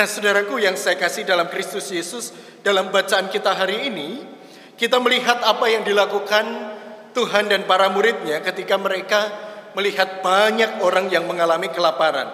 Nah, 0.00 0.06
saudaraku 0.08 0.56
yang 0.56 0.72
saya 0.80 0.96
kasih 0.96 1.28
dalam 1.28 1.52
Kristus 1.52 1.92
Yesus, 1.92 2.32
dalam 2.64 2.88
bacaan 2.88 3.28
kita 3.28 3.52
hari 3.52 3.92
ini, 3.92 4.24
kita 4.80 4.96
melihat 4.96 5.44
apa 5.44 5.68
yang 5.68 5.84
dilakukan 5.84 6.72
Tuhan 7.12 7.52
dan 7.52 7.68
para 7.68 7.92
muridnya 7.92 8.40
ketika 8.40 8.80
mereka 8.80 9.49
melihat 9.74 10.24
banyak 10.24 10.82
orang 10.82 11.10
yang 11.12 11.26
mengalami 11.26 11.70
kelaparan. 11.70 12.28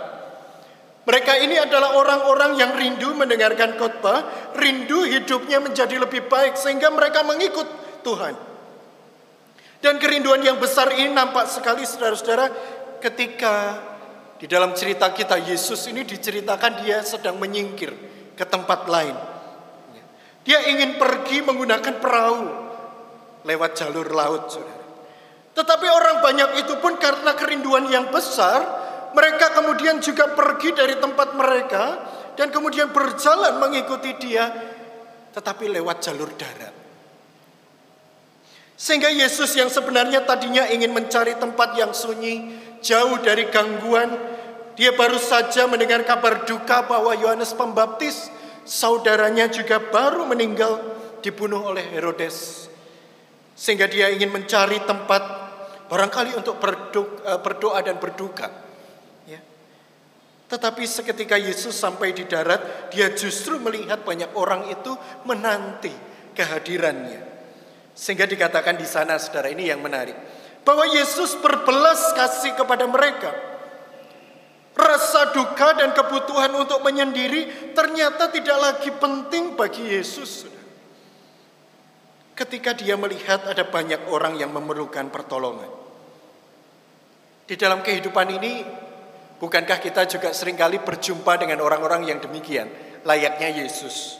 Mereka 1.06 1.32
ini 1.38 1.54
adalah 1.54 1.94
orang-orang 1.94 2.58
yang 2.58 2.74
rindu 2.74 3.14
mendengarkan 3.14 3.78
khotbah, 3.78 4.52
rindu 4.58 5.06
hidupnya 5.06 5.62
menjadi 5.62 6.02
lebih 6.02 6.26
baik 6.26 6.58
sehingga 6.58 6.90
mereka 6.90 7.22
mengikut 7.22 7.66
Tuhan. 8.02 8.34
Dan 9.78 10.02
kerinduan 10.02 10.42
yang 10.42 10.58
besar 10.58 10.90
ini 10.98 11.14
nampak 11.14 11.46
sekali 11.46 11.86
saudara-saudara 11.86 12.50
ketika 12.98 13.78
di 14.36 14.50
dalam 14.50 14.74
cerita 14.74 15.14
kita 15.14 15.38
Yesus 15.46 15.86
ini 15.86 16.02
diceritakan 16.02 16.82
dia 16.82 17.06
sedang 17.06 17.38
menyingkir 17.38 17.94
ke 18.34 18.42
tempat 18.42 18.90
lain. 18.90 19.14
Dia 20.42 20.66
ingin 20.66 20.98
pergi 20.98 21.42
menggunakan 21.42 22.02
perahu 22.02 22.46
lewat 23.46 23.70
jalur 23.78 24.10
laut, 24.10 24.50
saudara. 24.50 24.75
Tetapi 25.56 25.86
orang 25.88 26.20
banyak 26.20 26.50
itu 26.60 26.76
pun 26.84 27.00
karena 27.00 27.32
kerinduan 27.32 27.88
yang 27.88 28.12
besar, 28.12 28.60
mereka 29.16 29.56
kemudian 29.56 29.96
juga 30.04 30.36
pergi 30.36 30.76
dari 30.76 31.00
tempat 31.00 31.32
mereka 31.32 31.84
dan 32.36 32.52
kemudian 32.52 32.92
berjalan 32.92 33.56
mengikuti 33.56 34.12
dia 34.20 34.52
tetapi 35.36 35.68
lewat 35.68 36.00
jalur 36.00 36.32
darat. 36.32 36.72
Sehingga 38.76 39.12
Yesus 39.12 39.52
yang 39.52 39.68
sebenarnya 39.68 40.24
tadinya 40.24 40.64
ingin 40.68 40.96
mencari 40.96 41.36
tempat 41.36 41.76
yang 41.76 41.92
sunyi, 41.92 42.56
jauh 42.80 43.20
dari 43.20 43.48
gangguan, 43.52 44.16
dia 44.76 44.96
baru 44.96 45.20
saja 45.20 45.68
mendengar 45.68 46.04
kabar 46.08 46.48
duka 46.48 46.84
bahwa 46.88 47.12
Yohanes 47.16 47.52
Pembaptis, 47.52 48.32
saudaranya 48.64 49.48
juga 49.52 49.76
baru 49.80 50.24
meninggal 50.28 50.80
dibunuh 51.20 51.68
oleh 51.68 51.84
Herodes. 51.84 52.68
Sehingga 53.56 53.88
dia 53.88 54.12
ingin 54.12 54.32
mencari 54.32 54.80
tempat 54.84 55.45
barangkali 55.86 56.36
untuk 56.38 56.58
eh, 56.62 57.38
berdoa 57.40 57.80
dan 57.82 57.96
berduka. 57.96 58.66
Tetapi 60.46 60.86
seketika 60.86 61.34
Yesus 61.34 61.74
sampai 61.74 62.14
di 62.14 62.22
darat, 62.22 62.90
dia 62.94 63.10
justru 63.10 63.58
melihat 63.58 64.06
banyak 64.06 64.30
orang 64.38 64.70
itu 64.70 64.94
menanti 65.26 65.90
kehadirannya. 66.38 67.18
Sehingga 67.98 68.30
dikatakan 68.30 68.78
di 68.78 68.86
sana, 68.86 69.18
saudara 69.18 69.50
ini 69.50 69.66
yang 69.66 69.82
menarik. 69.82 70.14
Bahwa 70.62 70.86
Yesus 70.86 71.34
berbelas 71.42 72.14
kasih 72.14 72.54
kepada 72.54 72.86
mereka. 72.86 73.34
Rasa 74.76 75.34
duka 75.34 75.72
dan 75.82 75.96
kebutuhan 75.96 76.52
untuk 76.54 76.84
menyendiri 76.84 77.72
ternyata 77.72 78.30
tidak 78.30 78.58
lagi 78.60 78.90
penting 78.92 79.56
bagi 79.58 79.82
Yesus. 79.98 80.46
Ketika 82.36 82.76
dia 82.76 83.00
melihat 83.00 83.48
ada 83.48 83.64
banyak 83.64 84.12
orang 84.12 84.36
yang 84.36 84.52
memerlukan 84.52 85.08
pertolongan. 85.08 85.72
Di 87.48 87.56
dalam 87.56 87.80
kehidupan 87.80 88.28
ini 88.36 88.52
Bukankah 89.36 89.78
kita 89.84 90.08
juga 90.08 90.32
sering 90.32 90.56
kali 90.56 90.80
berjumpa 90.80 91.36
dengan 91.36 91.60
orang-orang 91.60 92.08
yang 92.08 92.18
demikian, 92.24 92.72
layaknya 93.04 93.52
Yesus? 93.52 94.16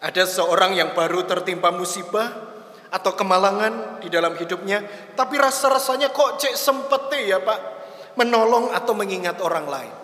Ada 0.00 0.24
seorang 0.24 0.72
yang 0.80 0.96
baru 0.96 1.28
tertimpa 1.28 1.68
musibah 1.68 2.48
atau 2.88 3.12
kemalangan 3.12 4.00
di 4.00 4.08
dalam 4.08 4.32
hidupnya, 4.40 4.80
tapi 5.12 5.36
rasa-rasanya 5.36 6.08
kok 6.08 6.40
cek 6.40 6.56
sempete 6.56 7.20
ya 7.20 7.36
Pak, 7.44 7.60
menolong 8.16 8.72
atau 8.72 8.96
mengingat 8.96 9.44
orang 9.44 9.68
lain. 9.68 9.94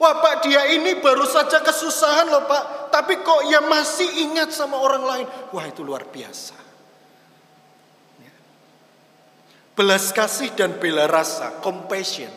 Wah 0.00 0.16
Pak 0.16 0.48
dia 0.48 0.64
ini 0.72 0.96
baru 0.96 1.28
saja 1.28 1.60
kesusahan 1.60 2.32
loh 2.32 2.48
Pak, 2.48 2.88
tapi 2.88 3.20
kok 3.20 3.44
ya 3.52 3.60
masih 3.60 4.08
ingat 4.24 4.48
sama 4.48 4.80
orang 4.80 5.04
lain. 5.04 5.26
Wah 5.52 5.68
itu 5.68 5.84
luar 5.84 6.08
biasa. 6.08 6.56
Ya. 8.24 8.34
Belas 9.76 10.08
kasih 10.16 10.56
dan 10.56 10.80
bela 10.80 11.04
rasa, 11.04 11.60
compassion 11.60 12.32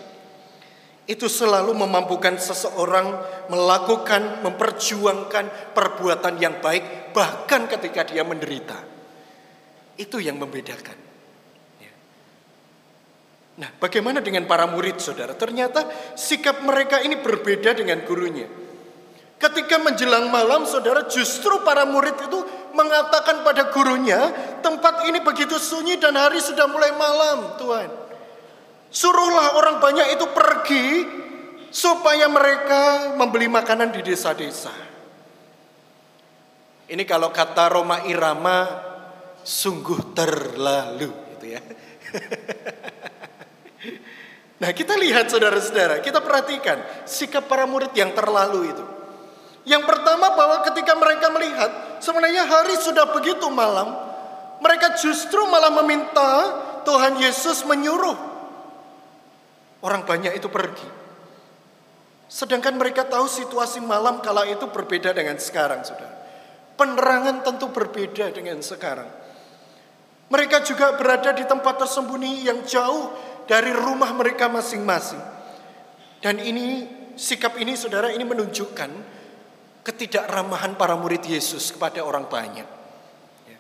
itu 1.04 1.28
selalu 1.28 1.76
memampukan 1.76 2.40
seseorang 2.40 3.20
melakukan, 3.52 4.40
memperjuangkan 4.40 5.76
perbuatan 5.76 6.40
yang 6.40 6.64
baik, 6.64 7.12
bahkan 7.12 7.68
ketika 7.68 8.08
dia 8.08 8.24
menderita. 8.24 8.80
Itu 10.00 10.24
yang 10.24 10.40
membedakan. 10.40 11.03
Nah, 13.54 13.70
bagaimana 13.78 14.18
dengan 14.18 14.50
para 14.50 14.66
murid, 14.66 14.98
saudara? 14.98 15.38
Ternyata 15.38 15.86
sikap 16.18 16.66
mereka 16.66 17.06
ini 17.06 17.22
berbeda 17.22 17.78
dengan 17.78 18.02
gurunya. 18.02 18.50
Ketika 19.38 19.78
menjelang 19.78 20.34
malam, 20.34 20.66
saudara, 20.66 21.06
justru 21.06 21.62
para 21.62 21.86
murid 21.86 22.18
itu 22.18 22.40
mengatakan 22.74 23.46
pada 23.46 23.70
gurunya, 23.70 24.32
tempat 24.66 25.06
ini 25.06 25.22
begitu 25.22 25.62
sunyi 25.62 26.02
dan 26.02 26.18
hari 26.18 26.42
sudah 26.42 26.66
mulai 26.66 26.96
malam, 26.98 27.54
Tuhan. 27.62 27.90
Suruhlah 28.90 29.58
orang 29.58 29.78
banyak 29.78 30.18
itu 30.18 30.26
pergi 30.34 30.86
supaya 31.70 32.26
mereka 32.30 33.14
membeli 33.18 33.50
makanan 33.50 33.94
di 33.94 34.02
desa-desa. 34.02 34.74
Ini 36.90 37.04
kalau 37.06 37.30
kata 37.30 37.70
Roma 37.74 38.06
Irama 38.10 38.70
sungguh 39.42 40.14
terlalu 40.14 41.10
gitu 41.38 41.46
ya. 41.58 41.62
nah, 44.64 44.72
kita 44.72 44.96
lihat 44.96 45.28
saudara-saudara, 45.28 46.00
kita 46.00 46.24
perhatikan 46.24 46.80
sikap 47.04 47.52
para 47.52 47.68
murid 47.68 47.92
yang 47.92 48.16
terlalu 48.16 48.72
itu. 48.72 48.86
Yang 49.68 49.84
pertama 49.84 50.32
bahwa 50.32 50.64
ketika 50.64 50.96
mereka 50.96 51.28
melihat 51.32 52.00
sebenarnya 52.00 52.48
hari 52.48 52.76
sudah 52.80 53.12
begitu 53.12 53.48
malam, 53.52 53.92
mereka 54.64 54.96
justru 54.96 55.44
malah 55.52 55.72
meminta 55.84 56.32
Tuhan 56.84 57.20
Yesus 57.20 57.64
menyuruh 57.68 58.34
Orang 59.84 60.08
banyak 60.08 60.40
itu 60.40 60.48
pergi. 60.48 60.88
Sedangkan 62.32 62.80
mereka 62.80 63.04
tahu 63.04 63.28
situasi 63.28 63.84
malam 63.84 64.24
kala 64.24 64.48
itu 64.48 64.64
berbeda 64.72 65.12
dengan 65.12 65.36
sekarang, 65.36 65.84
saudara. 65.84 66.24
Penerangan 66.80 67.44
tentu 67.44 67.68
berbeda 67.68 68.32
dengan 68.32 68.64
sekarang. 68.64 69.12
Mereka 70.32 70.64
juga 70.64 70.96
berada 70.96 71.36
di 71.36 71.44
tempat 71.44 71.84
tersembunyi 71.84 72.48
yang 72.48 72.64
jauh 72.64 73.12
dari 73.50 73.72
rumah 73.72 74.12
mereka 74.16 74.48
masing-masing. 74.48 75.20
Dan 76.24 76.40
ini, 76.40 76.88
sikap 77.20 77.60
ini 77.60 77.76
saudara, 77.76 78.12
ini 78.16 78.24
menunjukkan 78.24 78.92
ketidakramahan 79.84 80.80
para 80.80 80.96
murid 80.96 81.28
Yesus 81.28 81.76
kepada 81.76 82.00
orang 82.00 82.32
banyak. 82.32 82.68
Ya. 83.48 83.58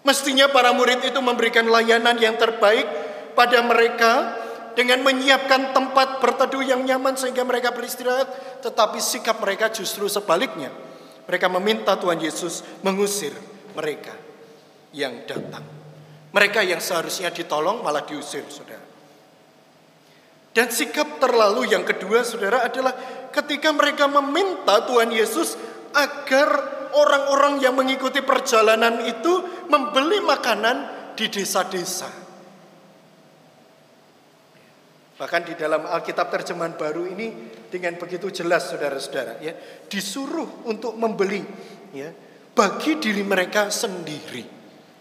Mestinya 0.00 0.48
para 0.48 0.72
murid 0.72 1.04
itu 1.04 1.20
memberikan 1.20 1.68
layanan 1.68 2.16
yang 2.16 2.40
terbaik 2.40 2.88
pada 3.36 3.60
mereka 3.60 4.40
dengan 4.72 5.04
menyiapkan 5.04 5.76
tempat 5.76 6.24
berteduh 6.24 6.64
yang 6.64 6.80
nyaman 6.80 7.12
sehingga 7.20 7.44
mereka 7.44 7.76
beristirahat, 7.76 8.60
tetapi 8.64 8.96
sikap 8.96 9.36
mereka 9.44 9.68
justru 9.68 10.08
sebaliknya. 10.08 10.72
Mereka 11.28 11.46
meminta 11.52 11.94
Tuhan 12.00 12.18
Yesus 12.18 12.64
mengusir 12.82 13.36
mereka 13.76 14.16
yang 14.96 15.22
datang. 15.28 15.62
Mereka 16.32 16.64
yang 16.64 16.80
seharusnya 16.80 17.28
ditolong 17.28 17.84
malah 17.84 18.02
diusir, 18.08 18.42
Saudara. 18.48 18.81
Dan 20.52 20.68
sikap 20.68 21.16
terlalu 21.16 21.72
yang 21.72 21.80
kedua, 21.82 22.20
Saudara, 22.22 22.68
adalah 22.68 22.92
ketika 23.32 23.72
mereka 23.72 24.04
meminta 24.04 24.84
Tuhan 24.84 25.08
Yesus 25.08 25.56
agar 25.96 26.48
orang-orang 26.92 27.64
yang 27.64 27.72
mengikuti 27.72 28.20
perjalanan 28.20 29.00
itu 29.08 29.64
membeli 29.72 30.20
makanan 30.20 30.76
di 31.16 31.26
desa-desa. 31.32 32.22
Bahkan 35.16 35.42
di 35.48 35.54
dalam 35.56 35.88
Alkitab 35.88 36.28
terjemahan 36.28 36.74
baru 36.76 37.06
ini 37.06 37.32
dengan 37.72 37.96
begitu 37.96 38.28
jelas 38.28 38.68
saudara-saudara 38.68 39.40
ya, 39.40 39.54
disuruh 39.86 40.66
untuk 40.68 40.98
membeli 40.98 41.40
ya 41.94 42.10
bagi 42.52 43.00
diri 43.00 43.22
mereka 43.24 43.72
sendiri. 43.72 44.44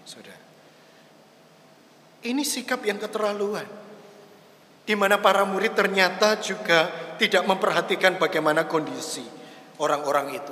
Saudara. 0.05 0.39
Ini 2.21 2.43
sikap 2.45 2.85
yang 2.85 3.01
keterlaluan. 3.01 3.65
Di 4.91 4.99
mana 4.99 5.23
para 5.23 5.47
murid 5.47 5.71
ternyata 5.71 6.35
juga 6.43 6.91
tidak 7.15 7.47
memperhatikan 7.47 8.19
bagaimana 8.19 8.67
kondisi 8.67 9.23
orang-orang 9.79 10.35
itu. 10.35 10.51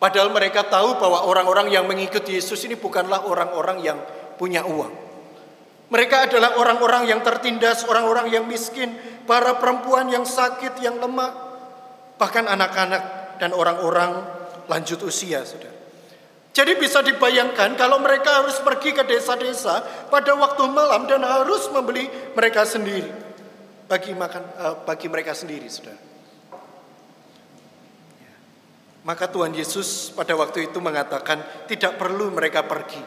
Padahal 0.00 0.32
mereka 0.32 0.64
tahu 0.64 0.96
bahwa 0.96 1.28
orang-orang 1.28 1.68
yang 1.68 1.84
mengikuti 1.84 2.40
Yesus 2.40 2.64
ini 2.64 2.72
bukanlah 2.72 3.28
orang-orang 3.28 3.84
yang 3.84 4.00
punya 4.40 4.64
uang. 4.64 4.96
Mereka 5.92 6.32
adalah 6.32 6.56
orang-orang 6.56 7.04
yang 7.04 7.20
tertindas, 7.20 7.84
orang-orang 7.84 8.32
yang 8.32 8.48
miskin, 8.48 8.96
para 9.28 9.60
perempuan 9.60 10.08
yang 10.08 10.24
sakit, 10.24 10.80
yang 10.80 10.96
lemah, 10.96 11.36
bahkan 12.16 12.48
anak-anak 12.48 13.36
dan 13.44 13.52
orang-orang 13.52 14.24
lanjut 14.72 15.04
usia, 15.04 15.44
Saudara. 15.44 15.84
Jadi 16.56 16.80
bisa 16.80 17.04
dibayangkan 17.04 17.76
kalau 17.76 18.00
mereka 18.00 18.40
harus 18.40 18.56
pergi 18.64 18.96
ke 18.96 19.04
desa-desa 19.04 20.08
pada 20.08 20.32
waktu 20.32 20.64
malam 20.64 21.04
dan 21.04 21.20
harus 21.20 21.68
membeli 21.68 22.08
mereka 22.32 22.64
sendiri 22.64 23.23
bagi 23.84 24.12
makan 24.16 24.42
uh, 24.58 24.76
bagi 24.88 25.06
mereka 25.12 25.36
sendiri, 25.36 25.68
Saudara. 25.68 26.14
Maka 29.04 29.28
Tuhan 29.28 29.52
Yesus 29.52 30.08
pada 30.16 30.32
waktu 30.32 30.72
itu 30.72 30.80
mengatakan, 30.80 31.68
"Tidak 31.68 32.00
perlu 32.00 32.32
mereka 32.32 32.64
pergi. 32.64 33.00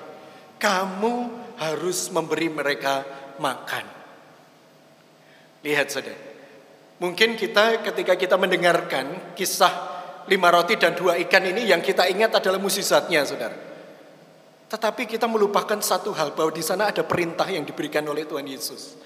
Kamu 0.61 1.13
harus 1.57 2.13
memberi 2.13 2.53
mereka 2.53 3.01
makan." 3.41 3.85
Lihat 5.65 5.87
saudara. 5.89 6.21
Mungkin 7.01 7.33
kita 7.33 7.81
ketika 7.81 8.13
kita 8.13 8.37
mendengarkan 8.37 9.33
kisah 9.33 9.73
lima 10.29 10.53
roti 10.53 10.77
dan 10.77 10.93
dua 10.93 11.17
ikan 11.25 11.43
ini 11.49 11.65
yang 11.65 11.81
kita 11.81 12.05
ingat 12.05 12.37
adalah 12.41 12.61
musisatnya 12.61 13.25
saudara. 13.25 13.57
Tetapi 14.67 15.09
kita 15.09 15.25
melupakan 15.25 15.79
satu 15.79 16.13
hal 16.13 16.37
bahwa 16.37 16.51
di 16.53 16.61
sana 16.61 16.93
ada 16.93 17.01
perintah 17.01 17.47
yang 17.49 17.63
diberikan 17.63 18.03
oleh 18.05 18.27
Tuhan 18.27 18.45
Yesus. 18.45 18.99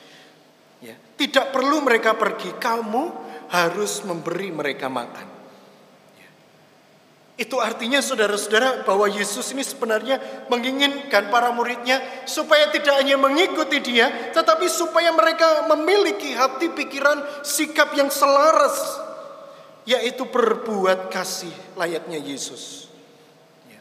Ya, 0.81 0.97
tidak 1.13 1.53
perlu 1.53 1.85
mereka 1.85 2.17
pergi, 2.17 2.57
kamu 2.57 3.13
harus 3.53 4.01
memberi 4.01 4.49
mereka 4.49 4.89
makan. 4.89 5.29
Ya. 6.17 6.29
Itu 7.37 7.61
artinya 7.61 8.01
saudara-saudara 8.01 8.81
bahwa 8.81 9.05
Yesus 9.05 9.53
ini 9.53 9.61
sebenarnya 9.61 10.17
menginginkan 10.49 11.29
para 11.29 11.53
muridnya 11.53 12.01
supaya 12.25 12.73
tidak 12.73 12.97
hanya 12.97 13.13
mengikuti 13.13 13.77
dia, 13.77 14.33
tetapi 14.33 14.65
supaya 14.65 15.13
mereka 15.13 15.69
memiliki 15.69 16.33
hati 16.33 16.73
pikiran 16.73 17.45
sikap 17.45 17.93
yang 17.93 18.09
selaras, 18.09 18.97
yaitu 19.85 20.25
berbuat 20.25 21.13
kasih 21.13 21.53
layaknya 21.77 22.17
Yesus. 22.17 22.89
Ya. 23.69 23.77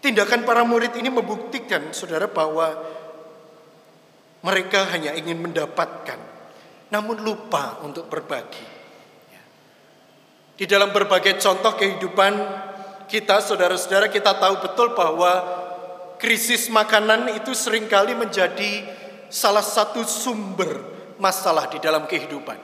Tindakan 0.00 0.48
para 0.48 0.64
murid 0.64 0.96
ini 0.96 1.12
membuktikan 1.12 1.92
saudara 1.92 2.24
bahwa 2.24 2.95
mereka 4.44 4.84
hanya 4.92 5.16
ingin 5.16 5.40
mendapatkan, 5.40 6.18
namun 6.92 7.22
lupa 7.22 7.80
untuk 7.82 8.10
berbagi. 8.10 8.66
Ya. 9.32 9.42
Di 10.60 10.64
dalam 10.68 10.92
berbagai 10.92 11.40
contoh 11.40 11.72
kehidupan 11.76 12.32
kita, 13.06 13.40
saudara-saudara, 13.40 14.10
kita 14.12 14.36
tahu 14.36 14.60
betul 14.60 14.92
bahwa 14.92 15.32
krisis 16.20 16.68
makanan 16.68 17.32
itu 17.36 17.52
sering 17.56 17.88
kali 17.88 18.12
menjadi 18.16 18.84
salah 19.28 19.64
satu 19.64 20.04
sumber 20.06 20.96
masalah 21.16 21.68
di 21.72 21.80
dalam 21.80 22.04
kehidupan. 22.04 22.58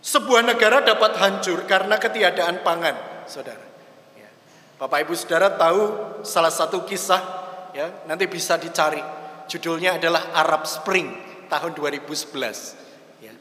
Sebuah 0.00 0.40
negara 0.44 0.80
dapat 0.80 1.12
hancur 1.20 1.68
karena 1.68 2.00
ketiadaan 2.00 2.64
pangan, 2.64 3.26
saudara. 3.28 3.64
Ya. 4.16 4.28
Bapak 4.80 5.04
Ibu 5.04 5.12
Saudara 5.12 5.52
tahu 5.52 5.82
salah 6.24 6.48
satu 6.48 6.88
kisah, 6.88 7.20
ya 7.76 7.92
nanti 8.08 8.24
bisa 8.24 8.56
dicari 8.56 9.19
Judulnya 9.50 9.98
adalah 9.98 10.30
Arab 10.30 10.62
Spring 10.62 11.10
tahun 11.50 11.74
2011. 11.74 13.18
Ya. 13.18 13.34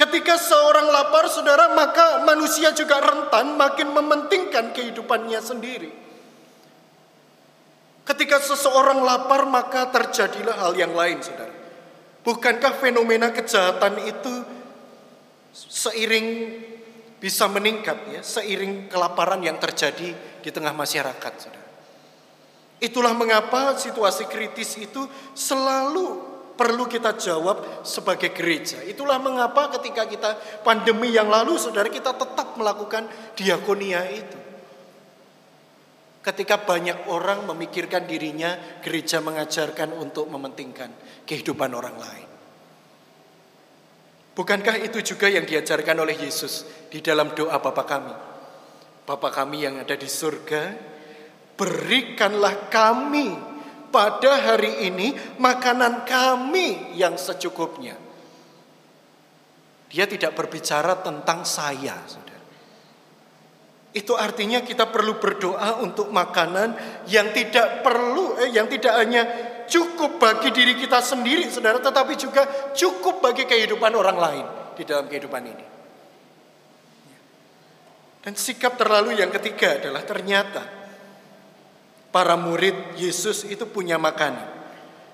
Ketika 0.00 0.40
seorang 0.40 0.88
lapar, 0.88 1.28
saudara, 1.28 1.76
maka 1.76 2.24
manusia 2.24 2.72
juga 2.72 2.96
rentan 3.04 3.60
makin 3.60 3.92
mementingkan 3.92 4.72
kehidupannya 4.72 5.36
sendiri. 5.44 5.92
Ketika 8.08 8.40
seseorang 8.40 9.04
lapar, 9.04 9.44
maka 9.44 9.92
terjadilah 9.92 10.64
hal 10.64 10.72
yang 10.80 10.96
lain, 10.96 11.20
saudara. 11.20 11.52
Bukankah 12.24 12.72
fenomena 12.80 13.36
kejahatan 13.36 14.00
itu 14.00 14.32
seiring 15.52 16.56
bisa 17.20 17.44
meningkat 17.52 18.00
ya, 18.16 18.24
seiring 18.24 18.88
kelaparan 18.88 19.44
yang 19.44 19.60
terjadi 19.60 20.40
di 20.40 20.50
tengah 20.54 20.72
masyarakat, 20.72 21.32
saudara. 21.36 21.65
Itulah 22.76 23.16
mengapa 23.16 23.72
situasi 23.80 24.28
kritis 24.28 24.76
itu 24.76 25.08
selalu 25.32 26.36
perlu 26.56 26.88
kita 26.88 27.16
jawab 27.16 27.84
sebagai 27.84 28.32
gereja. 28.32 28.80
Itulah 28.84 29.20
mengapa 29.20 29.72
ketika 29.76 30.08
kita 30.08 30.30
pandemi 30.64 31.12
yang 31.12 31.28
lalu 31.28 31.60
saudara 31.60 31.88
kita 31.92 32.16
tetap 32.16 32.56
melakukan 32.56 33.08
diakonia 33.36 34.04
itu. 34.12 34.40
Ketika 36.24 36.58
banyak 36.66 37.06
orang 37.06 37.46
memikirkan 37.46 38.02
dirinya, 38.02 38.58
gereja 38.82 39.22
mengajarkan 39.22 39.94
untuk 39.94 40.26
mementingkan 40.26 40.90
kehidupan 41.22 41.70
orang 41.70 41.94
lain. 41.94 42.28
Bukankah 44.34 44.76
itu 44.82 45.00
juga 45.00 45.30
yang 45.30 45.46
diajarkan 45.46 45.96
oleh 45.96 46.18
Yesus 46.18 46.66
di 46.90 46.98
dalam 46.98 47.32
doa 47.32 47.56
Bapa 47.62 47.86
kami? 47.86 48.12
Bapa 49.06 49.30
kami 49.30 49.64
yang 49.64 49.78
ada 49.78 49.94
di 49.94 50.10
surga, 50.10 50.76
Berikanlah 51.56 52.68
kami 52.68 53.32
pada 53.88 54.52
hari 54.52 54.92
ini 54.92 55.16
makanan 55.40 56.04
kami 56.04 56.92
yang 57.00 57.16
secukupnya. 57.16 57.96
Dia 59.88 60.04
tidak 60.04 60.36
berbicara 60.36 61.00
tentang 61.00 61.48
saya, 61.48 61.96
saudara. 62.04 62.44
Itu 63.96 64.12
artinya 64.12 64.60
kita 64.60 64.92
perlu 64.92 65.16
berdoa 65.16 65.80
untuk 65.80 66.12
makanan 66.12 66.76
yang 67.08 67.32
tidak 67.32 67.80
perlu, 67.80 68.36
eh, 68.36 68.52
yang 68.52 68.68
tidak 68.68 68.92
hanya 68.92 69.22
cukup 69.64 70.20
bagi 70.20 70.52
diri 70.52 70.76
kita 70.76 71.00
sendiri, 71.00 71.48
saudara, 71.48 71.80
tetapi 71.80 72.12
juga 72.20 72.44
cukup 72.76 73.24
bagi 73.24 73.48
kehidupan 73.48 73.96
orang 73.96 74.18
lain 74.20 74.46
di 74.76 74.84
dalam 74.84 75.08
kehidupan 75.08 75.42
ini. 75.48 75.66
Dan 78.20 78.36
sikap 78.36 78.76
terlalu 78.76 79.16
yang 79.16 79.32
ketiga 79.32 79.80
adalah 79.80 80.04
ternyata 80.04 80.75
para 82.16 82.32
murid 82.32 82.96
Yesus 82.96 83.44
itu 83.44 83.68
punya 83.68 84.00
makanan. 84.00 84.56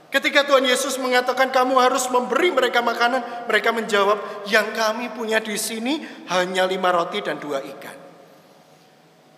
Ketika 0.06 0.46
Tuhan 0.46 0.62
Yesus 0.62 1.02
mengatakan 1.02 1.50
kamu 1.50 1.74
harus 1.82 2.06
memberi 2.14 2.54
mereka 2.54 2.78
makanan, 2.78 3.50
mereka 3.50 3.74
menjawab, 3.74 4.46
yang 4.46 4.70
kami 4.70 5.10
punya 5.10 5.42
di 5.42 5.58
sini 5.58 5.98
hanya 6.30 6.62
lima 6.62 6.94
roti 6.94 7.18
dan 7.18 7.42
dua 7.42 7.58
ikan. 7.58 7.98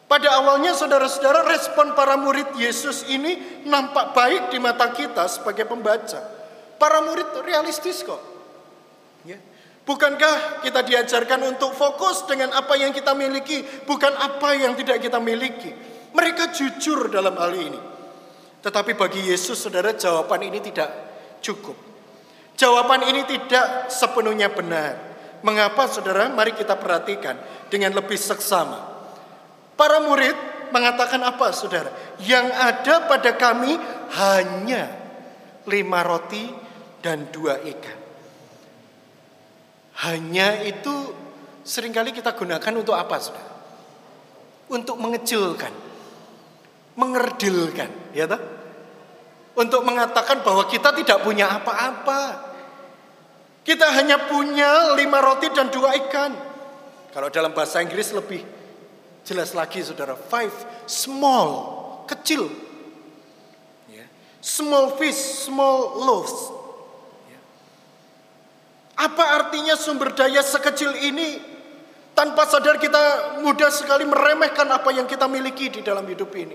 Pada 0.05 0.29
awalnya 0.44 0.77
saudara-saudara 0.77 1.48
respon 1.48 1.96
para 1.96 2.20
murid 2.20 2.53
Yesus 2.61 3.09
ini 3.09 3.64
nampak 3.64 4.12
baik 4.12 4.53
di 4.53 4.61
mata 4.61 4.92
kita 4.92 5.24
sebagai 5.24 5.64
pembaca. 5.64 6.20
Para 6.77 7.00
murid 7.00 7.33
realistis 7.48 8.05
kok. 8.05 8.20
Ya. 9.24 9.40
Bukankah 9.88 10.61
kita 10.61 10.85
diajarkan 10.85 11.48
untuk 11.48 11.72
fokus 11.72 12.29
dengan 12.29 12.53
apa 12.53 12.77
yang 12.77 12.92
kita 12.92 13.16
miliki, 13.16 13.64
bukan 13.88 14.12
apa 14.12 14.53
yang 14.53 14.77
tidak 14.77 15.00
kita 15.00 15.16
miliki. 15.16 15.93
Mereka 16.14 16.55
jujur 16.55 17.11
dalam 17.11 17.35
hal 17.35 17.53
ini. 17.59 17.81
Tetapi 18.62 18.96
bagi 18.96 19.29
Yesus, 19.29 19.61
saudara, 19.61 19.92
jawaban 19.92 20.46
ini 20.46 20.62
tidak 20.62 20.88
cukup. 21.42 21.77
Jawaban 22.55 23.05
ini 23.11 23.27
tidak 23.27 23.90
sepenuhnya 23.90 24.48
benar. 24.48 24.94
Mengapa, 25.44 25.90
saudara? 25.90 26.31
Mari 26.31 26.57
kita 26.57 26.79
perhatikan 26.79 27.37
dengan 27.68 27.92
lebih 27.92 28.16
seksama. 28.16 28.81
Para 29.74 30.00
murid 30.00 30.33
mengatakan 30.72 31.20
apa, 31.27 31.53
saudara? 31.53 31.92
Yang 32.22 32.46
ada 32.57 32.94
pada 33.11 33.31
kami 33.37 33.77
hanya 34.16 34.88
lima 35.68 36.00
roti 36.07 36.48
dan 37.05 37.29
dua 37.29 37.59
ikan. 37.59 37.98
Hanya 40.09 40.62
itu 40.64 41.12
sering 41.66 41.92
kali 41.92 42.16
kita 42.16 42.33
gunakan 42.33 42.72
untuk 42.81 42.96
apa, 42.96 43.18
saudara? 43.20 43.53
Untuk 44.72 44.96
mengecilkan 44.96 45.83
mengerdilkan, 46.94 48.14
ya 48.14 48.26
toh? 48.30 48.42
Untuk 49.54 49.87
mengatakan 49.87 50.42
bahwa 50.42 50.66
kita 50.66 50.90
tidak 50.98 51.22
punya 51.22 51.46
apa-apa. 51.46 52.52
Kita 53.62 53.87
hanya 53.96 54.28
punya 54.28 54.92
lima 54.98 55.22
roti 55.22 55.46
dan 55.54 55.70
dua 55.70 55.94
ikan. 56.07 56.35
Kalau 57.14 57.30
dalam 57.30 57.54
bahasa 57.54 57.78
Inggris 57.78 58.11
lebih 58.11 58.42
jelas 59.22 59.54
lagi 59.54 59.80
saudara. 59.80 60.18
Five, 60.18 60.52
small, 60.90 61.48
kecil. 62.11 62.50
Ya. 63.87 64.04
Small 64.42 64.98
fish, 64.98 65.46
small 65.46 66.02
loaves. 66.02 66.35
Ya. 67.30 67.40
Apa 69.07 69.38
artinya 69.38 69.78
sumber 69.78 70.12
daya 70.12 70.42
sekecil 70.42 70.98
ini? 70.98 71.54
Tanpa 72.14 72.46
sadar 72.46 72.78
kita 72.78 73.38
mudah 73.42 73.70
sekali 73.74 74.07
meremehkan 74.07 74.70
apa 74.70 74.90
yang 74.94 75.07
kita 75.07 75.26
miliki 75.26 75.66
di 75.70 75.80
dalam 75.83 76.07
hidup 76.07 76.30
ini. 76.35 76.54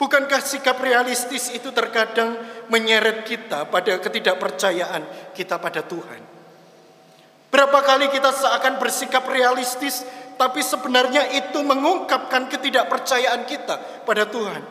Bukankah 0.00 0.40
sikap 0.40 0.80
realistis 0.80 1.52
itu 1.52 1.68
terkadang 1.76 2.40
menyeret 2.72 3.20
kita 3.28 3.68
pada 3.68 4.00
ketidakpercayaan 4.00 5.36
kita 5.36 5.60
pada 5.60 5.84
Tuhan? 5.84 6.24
Berapa 7.52 7.84
kali 7.84 8.08
kita 8.08 8.32
seakan 8.32 8.80
bersikap 8.80 9.28
realistis, 9.28 10.00
tapi 10.40 10.64
sebenarnya 10.64 11.28
itu 11.36 11.60
mengungkapkan 11.60 12.48
ketidakpercayaan 12.48 13.44
kita 13.44 14.08
pada 14.08 14.24
Tuhan. 14.24 14.64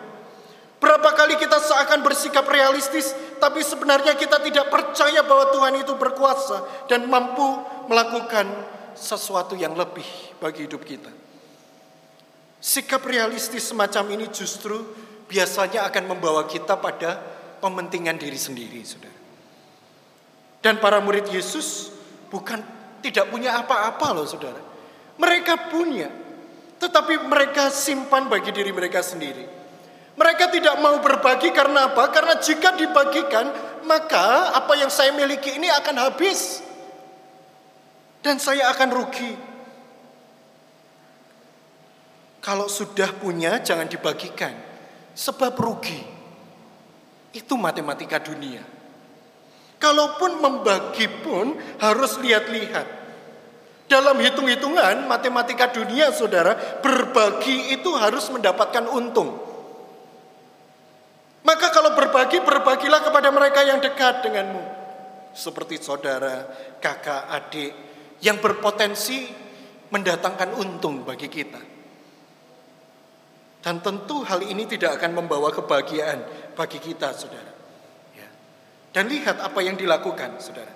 Berapa 0.81 1.13
kali 1.13 1.37
kita 1.37 1.61
seakan 1.61 2.01
bersikap 2.01 2.49
realistis, 2.49 3.13
tapi 3.37 3.61
sebenarnya 3.61 4.17
kita 4.17 4.41
tidak 4.41 4.73
percaya 4.73 5.21
bahwa 5.21 5.53
Tuhan 5.53 5.75
itu 5.85 5.93
berkuasa 5.93 6.89
dan 6.89 7.05
mampu 7.05 7.45
melakukan 7.85 8.49
sesuatu 8.97 9.53
yang 9.53 9.77
lebih 9.77 10.07
bagi 10.41 10.65
hidup 10.65 10.81
kita. 10.81 11.13
Sikap 12.57 13.05
realistis 13.05 13.69
semacam 13.69 14.17
ini 14.17 14.25
justru 14.33 15.08
biasanya 15.29 15.85
akan 15.85 16.09
membawa 16.09 16.49
kita 16.49 16.73
pada 16.81 17.21
pementingan 17.61 18.17
diri 18.17 18.35
sendiri, 18.35 18.81
Saudara. 18.81 19.13
Dan 20.59 20.81
para 20.81 20.97
murid 20.99 21.29
Yesus 21.29 21.93
bukan 22.33 22.59
tidak 22.99 23.29
punya 23.29 23.61
apa-apa 23.61 24.11
loh, 24.11 24.25
Saudara. 24.25 24.59
Mereka 25.21 25.69
punya, 25.69 26.09
tetapi 26.81 27.29
mereka 27.29 27.69
simpan 27.69 28.25
bagi 28.27 28.49
diri 28.49 28.73
mereka 28.73 29.05
sendiri. 29.05 29.45
Mereka 30.19 30.51
tidak 30.51 30.75
mau 30.83 30.99
berbagi 30.99 31.55
karena 31.55 31.93
apa? 31.93 32.11
Karena 32.11 32.35
jika 32.43 32.75
dibagikan, 32.75 33.55
maka 33.87 34.51
apa 34.51 34.75
yang 34.75 34.91
saya 34.91 35.15
miliki 35.15 35.55
ini 35.55 35.71
akan 35.71 35.95
habis. 35.95 36.59
Dan 38.19 38.35
saya 38.35 38.67
akan 38.75 38.89
rugi. 38.91 39.31
Kalau 42.43 42.67
sudah 42.67 43.15
punya, 43.15 43.63
jangan 43.63 43.87
dibagikan. 43.87 44.68
Sebab 45.19 45.59
rugi. 45.59 45.99
Itu 47.35 47.59
matematika 47.59 48.23
dunia. 48.23 48.63
Kalaupun 49.75 50.39
membagi 50.39 51.11
pun 51.19 51.59
harus 51.83 52.15
lihat-lihat. 52.23 52.87
Dalam 53.91 54.15
hitung-hitungan 54.21 55.11
matematika 55.11 55.67
dunia 55.75 56.15
saudara, 56.15 56.79
berbagi 56.79 57.75
itu 57.75 57.91
harus 57.99 58.31
mendapatkan 58.31 58.87
untung. 58.87 59.35
Maka 61.43 61.67
kalau 61.73 61.97
berbagi, 61.99 62.39
berbagilah 62.39 63.01
kepada 63.03 63.27
mereka 63.33 63.59
yang 63.65 63.83
dekat 63.83 64.23
denganmu. 64.23 64.63
Seperti 65.35 65.81
saudara, 65.81 66.47
kakak, 66.79 67.27
adik, 67.27 67.71
yang 68.23 68.39
berpotensi 68.39 69.25
mendatangkan 69.89 70.53
untung 70.59 71.01
bagi 71.03 71.27
kita. 71.31 71.78
Dan 73.59 73.83
tentu 73.83 74.23
hal 74.23 74.39
ini 74.47 74.63
tidak 74.63 74.95
akan 74.99 75.19
membawa 75.19 75.51
kebahagiaan 75.51 76.23
bagi 76.55 76.79
kita, 76.79 77.11
saudara. 77.11 77.51
Dan 78.89 79.05
lihat 79.05 79.37
apa 79.37 79.59
yang 79.61 79.77
dilakukan, 79.77 80.41
saudara. 80.41 80.73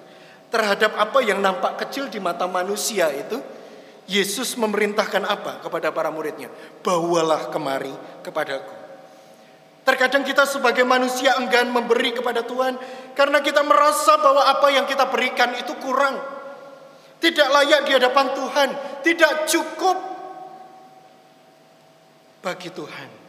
Terhadap 0.54 0.94
apa 1.00 1.20
yang 1.26 1.42
nampak 1.42 1.82
kecil 1.82 2.14
di 2.14 2.22
mata 2.22 2.46
manusia 2.46 3.10
itu, 3.10 3.42
Yesus 4.06 4.54
memerintahkan 4.60 5.24
apa 5.26 5.64
kepada 5.64 5.90
para 5.90 6.14
muridnya? 6.14 6.52
Bawalah 6.86 7.50
kemari 7.50 7.94
kepadaku. 8.22 8.84
Terkadang 9.84 10.24
kita 10.24 10.48
sebagai 10.48 10.88
manusia 10.88 11.36
enggan 11.36 11.68
memberi 11.68 12.16
kepada 12.16 12.40
Tuhan 12.46 12.80
karena 13.20 13.44
kita 13.44 13.66
merasa 13.68 14.16
bahwa 14.16 14.48
apa 14.48 14.68
yang 14.72 14.88
kita 14.88 15.12
berikan 15.12 15.52
itu 15.60 15.76
kurang. 15.84 16.20
Tidak 17.20 17.48
layak 17.52 17.88
di 17.88 17.92
hadapan 17.96 18.28
Tuhan, 18.36 18.70
tidak 19.04 19.48
cukup 19.48 20.13
bagi 22.44 22.68
Tuhan. 22.68 23.24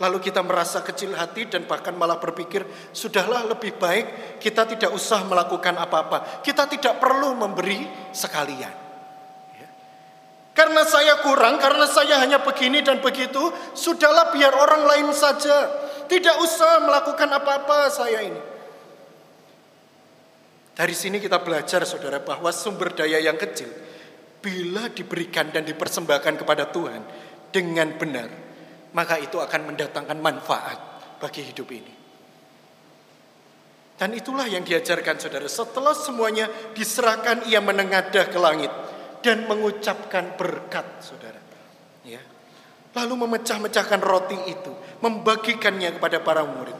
Lalu 0.00 0.16
kita 0.20 0.40
merasa 0.40 0.80
kecil 0.80 1.12
hati 1.12 1.44
dan 1.44 1.68
bahkan 1.68 1.92
malah 1.92 2.16
berpikir, 2.16 2.64
sudahlah 2.92 3.44
lebih 3.52 3.76
baik 3.76 4.40
kita 4.40 4.64
tidak 4.64 4.96
usah 4.96 5.24
melakukan 5.28 5.76
apa-apa. 5.76 6.40
Kita 6.40 6.64
tidak 6.64 6.96
perlu 6.96 7.36
memberi 7.36 7.84
sekalian. 8.08 8.74
Ya. 9.60 9.68
Karena 10.56 10.88
saya 10.88 11.20
kurang, 11.20 11.60
karena 11.60 11.84
saya 11.84 12.16
hanya 12.16 12.40
begini 12.40 12.80
dan 12.80 13.04
begitu, 13.04 13.52
sudahlah 13.76 14.32
biar 14.32 14.56
orang 14.56 14.88
lain 14.88 15.08
saja. 15.12 15.68
Tidak 16.08 16.36
usah 16.48 16.80
melakukan 16.88 17.28
apa-apa 17.36 17.92
saya 17.92 18.24
ini. 18.24 18.40
Dari 20.80 20.96
sini 20.96 21.20
kita 21.20 21.44
belajar 21.44 21.84
saudara 21.84 22.24
bahwa 22.24 22.48
sumber 22.56 22.96
daya 22.96 23.20
yang 23.20 23.36
kecil 23.36 23.68
bila 24.40 24.88
diberikan 24.88 25.52
dan 25.52 25.68
dipersembahkan 25.68 26.40
kepada 26.40 26.72
Tuhan 26.72 27.00
dengan 27.52 27.92
benar 27.96 28.50
maka 28.92 29.22
itu 29.22 29.38
akan 29.38 29.74
mendatangkan 29.74 30.18
manfaat 30.18 30.78
bagi 31.22 31.46
hidup 31.46 31.68
ini. 31.70 31.94
Dan 34.00 34.16
itulah 34.16 34.48
yang 34.48 34.64
diajarkan 34.64 35.20
saudara. 35.20 35.44
Setelah 35.44 35.92
semuanya 35.92 36.48
diserahkan, 36.72 37.44
ia 37.44 37.60
menengadah 37.60 38.32
ke 38.32 38.38
langit 38.40 38.72
dan 39.20 39.44
mengucapkan 39.44 40.40
berkat, 40.40 41.04
saudara. 41.04 41.36
Ya. 42.00 42.24
Lalu 42.96 43.28
memecah-mecahkan 43.28 44.00
roti 44.00 44.40
itu, 44.48 44.72
membagikannya 45.04 46.00
kepada 46.00 46.24
para 46.24 46.48
murid. 46.48 46.74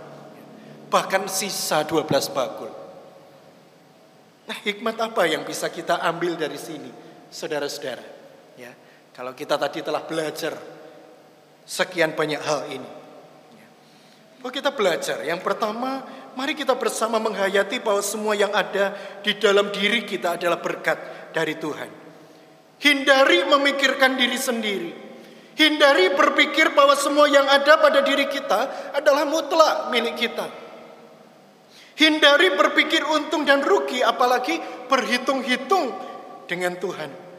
Bahkan 0.89 1.29
sisa 1.29 1.85
12 1.85 2.09
bakul. 2.33 2.73
Nah, 4.49 4.59
hikmat 4.65 4.97
apa 4.99 5.29
yang 5.29 5.45
bisa 5.45 5.69
kita 5.69 6.01
ambil 6.01 6.41
dari 6.41 6.57
sini, 6.57 6.91
saudara-saudara? 7.31 8.05
Ya, 8.59 8.75
kalau 9.17 9.33
kita 9.33 9.57
tadi 9.57 9.81
telah 9.81 10.05
belajar 10.05 10.53
sekian 11.65 12.19
banyak 12.19 12.43
hal 12.43 12.61
ini. 12.69 12.91
Bahwa 14.41 14.53
kita 14.53 14.73
belajar, 14.73 15.21
yang 15.23 15.39
pertama, 15.45 16.03
mari 16.35 16.57
kita 16.57 16.75
bersama 16.75 17.21
menghayati 17.21 17.79
bahwa 17.85 18.01
semua 18.01 18.33
yang 18.33 18.51
ada 18.51 18.97
di 19.21 19.37
dalam 19.37 19.69
diri 19.71 20.03
kita 20.03 20.41
adalah 20.41 20.59
berkat 20.59 21.31
dari 21.37 21.61
Tuhan. 21.61 21.91
Hindari 22.81 23.45
memikirkan 23.45 24.17
diri 24.17 24.41
sendiri. 24.41 24.93
Hindari 25.61 26.17
berpikir 26.17 26.73
bahwa 26.73 26.97
semua 26.97 27.29
yang 27.29 27.45
ada 27.45 27.77
pada 27.77 28.01
diri 28.01 28.25
kita 28.33 28.93
adalah 28.97 29.29
mutlak 29.29 29.93
milik 29.93 30.17
kita. 30.17 30.49
Hindari 32.01 32.57
berpikir 32.57 33.05
untung 33.05 33.45
dan 33.45 33.61
rugi, 33.61 34.01
apalagi 34.01 34.57
berhitung-hitung 34.89 36.10
dengan 36.51 36.75
Tuhan. 36.75 37.31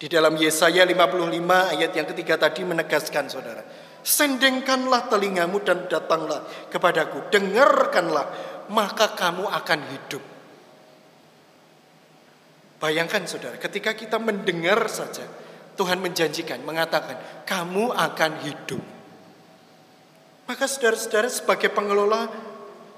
Di 0.00 0.08
dalam 0.08 0.32
Yesaya 0.40 0.80
55 0.88 1.76
ayat 1.76 1.92
yang 1.92 2.08
ketiga 2.08 2.40
tadi 2.40 2.64
menegaskan 2.64 3.28
saudara. 3.28 3.60
Sendengkanlah 4.00 5.12
telingamu 5.12 5.60
dan 5.60 5.84
datanglah 5.84 6.40
kepadaku. 6.72 7.28
Dengarkanlah 7.28 8.26
maka 8.72 9.12
kamu 9.12 9.44
akan 9.44 9.80
hidup. 9.92 10.24
Bayangkan 12.80 13.28
saudara 13.28 13.60
ketika 13.60 13.92
kita 13.92 14.16
mendengar 14.16 14.80
saja. 14.88 15.28
Tuhan 15.76 15.96
menjanjikan, 15.96 16.60
mengatakan 16.60 17.16
kamu 17.48 17.88
akan 17.88 18.32
hidup. 18.44 18.84
Maka 20.44 20.68
saudara-saudara 20.68 21.32
sebagai 21.32 21.72
pengelola 21.72 22.28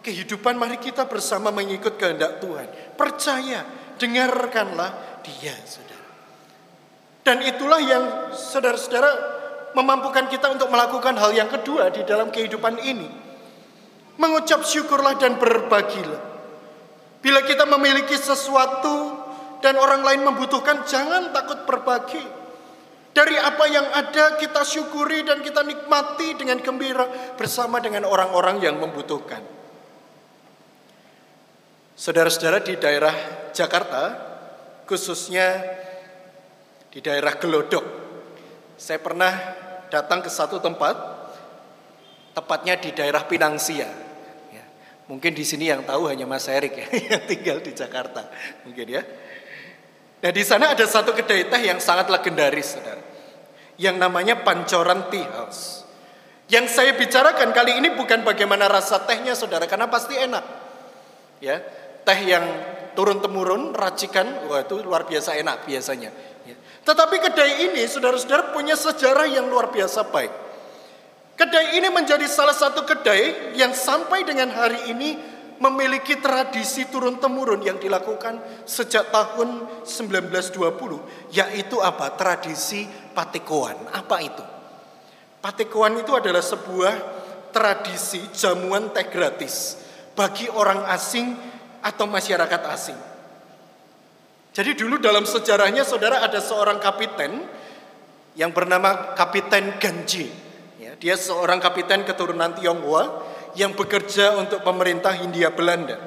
kehidupan 0.02 0.58
mari 0.58 0.82
kita 0.82 1.06
bersama 1.06 1.54
mengikut 1.54 1.94
kehendak 1.94 2.42
Tuhan. 2.42 2.66
Percaya, 2.98 3.62
dengarkanlah 3.96 5.22
dia 5.24 5.56
saudara. 5.64 6.06
Dan 7.22 7.38
itulah 7.46 7.78
yang 7.78 8.04
saudara-saudara 8.34 9.10
memampukan 9.78 10.26
kita 10.26 10.50
untuk 10.52 10.68
melakukan 10.68 11.14
hal 11.16 11.30
yang 11.32 11.48
kedua 11.48 11.88
di 11.94 12.02
dalam 12.02 12.28
kehidupan 12.34 12.82
ini. 12.82 13.08
Mengucap 14.18 14.66
syukurlah 14.66 15.16
dan 15.16 15.38
berbagilah. 15.38 16.20
Bila 17.22 17.40
kita 17.46 17.64
memiliki 17.70 18.18
sesuatu 18.18 19.14
dan 19.62 19.78
orang 19.78 20.02
lain 20.02 20.26
membutuhkan, 20.26 20.82
jangan 20.84 21.30
takut 21.30 21.62
berbagi. 21.64 22.42
Dari 23.12 23.36
apa 23.38 23.64
yang 23.68 23.86
ada 23.92 24.40
kita 24.40 24.64
syukuri 24.66 25.22
dan 25.22 25.44
kita 25.44 25.62
nikmati 25.62 26.34
dengan 26.34 26.58
gembira 26.64 27.06
bersama 27.38 27.78
dengan 27.78 28.08
orang-orang 28.08 28.58
yang 28.58 28.80
membutuhkan. 28.80 29.61
Saudara-saudara 31.92 32.64
di 32.64 32.80
daerah 32.80 33.12
Jakarta, 33.52 34.16
khususnya 34.88 35.60
di 36.92 37.00
daerah 37.04 37.36
Gelodok. 37.36 37.84
Saya 38.80 39.00
pernah 39.00 39.32
datang 39.92 40.24
ke 40.24 40.32
satu 40.32 40.56
tempat, 40.60 40.96
tepatnya 42.32 42.80
di 42.80 42.96
daerah 42.96 43.24
Pinangsia. 43.28 43.88
Ya, 44.52 44.64
mungkin 45.08 45.36
di 45.36 45.44
sini 45.44 45.68
yang 45.68 45.84
tahu 45.84 46.08
hanya 46.08 46.24
Mas 46.24 46.48
Erik 46.48 46.76
ya, 46.76 46.86
yang 47.12 47.22
tinggal 47.28 47.58
di 47.60 47.72
Jakarta, 47.76 48.28
mungkin 48.64 48.88
ya. 48.88 49.02
Nah 50.22 50.30
di 50.30 50.42
sana 50.46 50.72
ada 50.72 50.86
satu 50.86 51.12
kedai 51.12 51.50
teh 51.50 51.62
yang 51.66 51.76
sangat 51.76 52.08
legendaris, 52.08 52.78
saudara, 52.78 53.02
yang 53.76 54.00
namanya 54.00 54.40
Pancoran 54.40 55.12
Tea 55.12 55.28
House. 55.28 55.84
Yang 56.48 56.76
saya 56.76 56.92
bicarakan 56.96 57.52
kali 57.52 57.80
ini 57.80 57.92
bukan 57.96 58.24
bagaimana 58.24 58.68
rasa 58.68 59.04
tehnya, 59.08 59.32
saudara, 59.32 59.64
karena 59.64 59.88
pasti 59.88 60.16
enak. 60.16 60.44
Ya, 61.42 61.58
teh 62.02 62.20
yang 62.26 62.44
turun 62.92 63.22
temurun 63.22 63.72
racikan, 63.72 64.46
wah 64.50 64.62
itu 64.62 64.82
luar 64.82 65.08
biasa 65.08 65.38
enak 65.38 65.64
biasanya. 65.64 66.10
Tetapi 66.82 67.16
kedai 67.22 67.70
ini 67.70 67.86
saudara-saudara 67.86 68.50
punya 68.50 68.74
sejarah 68.74 69.30
yang 69.30 69.46
luar 69.46 69.70
biasa 69.70 70.10
baik. 70.10 70.32
Kedai 71.38 71.78
ini 71.78 71.88
menjadi 71.88 72.26
salah 72.26 72.54
satu 72.54 72.82
kedai 72.82 73.54
yang 73.54 73.72
sampai 73.72 74.26
dengan 74.26 74.50
hari 74.50 74.90
ini 74.90 75.14
memiliki 75.62 76.18
tradisi 76.18 76.90
turun-temurun 76.90 77.62
yang 77.62 77.78
dilakukan 77.78 78.66
sejak 78.66 79.14
tahun 79.14 79.82
1920, 79.86 80.58
yaitu 81.30 81.78
apa? 81.78 82.18
Tradisi 82.18 82.82
patekoan. 83.14 83.78
Apa 83.94 84.18
itu? 84.18 84.44
Patekoan 85.38 86.02
itu 86.02 86.18
adalah 86.18 86.42
sebuah 86.42 86.94
tradisi 87.54 88.26
jamuan 88.34 88.90
teh 88.90 89.06
gratis 89.06 89.78
bagi 90.18 90.50
orang 90.50 90.82
asing 90.90 91.34
atau 91.82 92.06
masyarakat 92.06 92.62
asing. 92.72 92.98
Jadi 94.52 94.76
dulu 94.76 95.00
dalam 95.00 95.24
sejarahnya 95.24 95.82
saudara 95.82 96.22
ada 96.22 96.38
seorang 96.38 96.76
kapiten 96.78 97.40
yang 98.36 98.52
bernama 98.52 99.12
Kapiten 99.16 99.76
Ganji. 99.76 100.28
Ya, 100.80 100.96
dia 100.96 101.16
seorang 101.16 101.60
kapiten 101.60 102.04
keturunan 102.04 102.56
Tionghoa 102.56 103.32
yang 103.56 103.76
bekerja 103.76 104.36
untuk 104.40 104.64
pemerintah 104.64 105.12
Hindia 105.12 105.52
Belanda. 105.52 106.00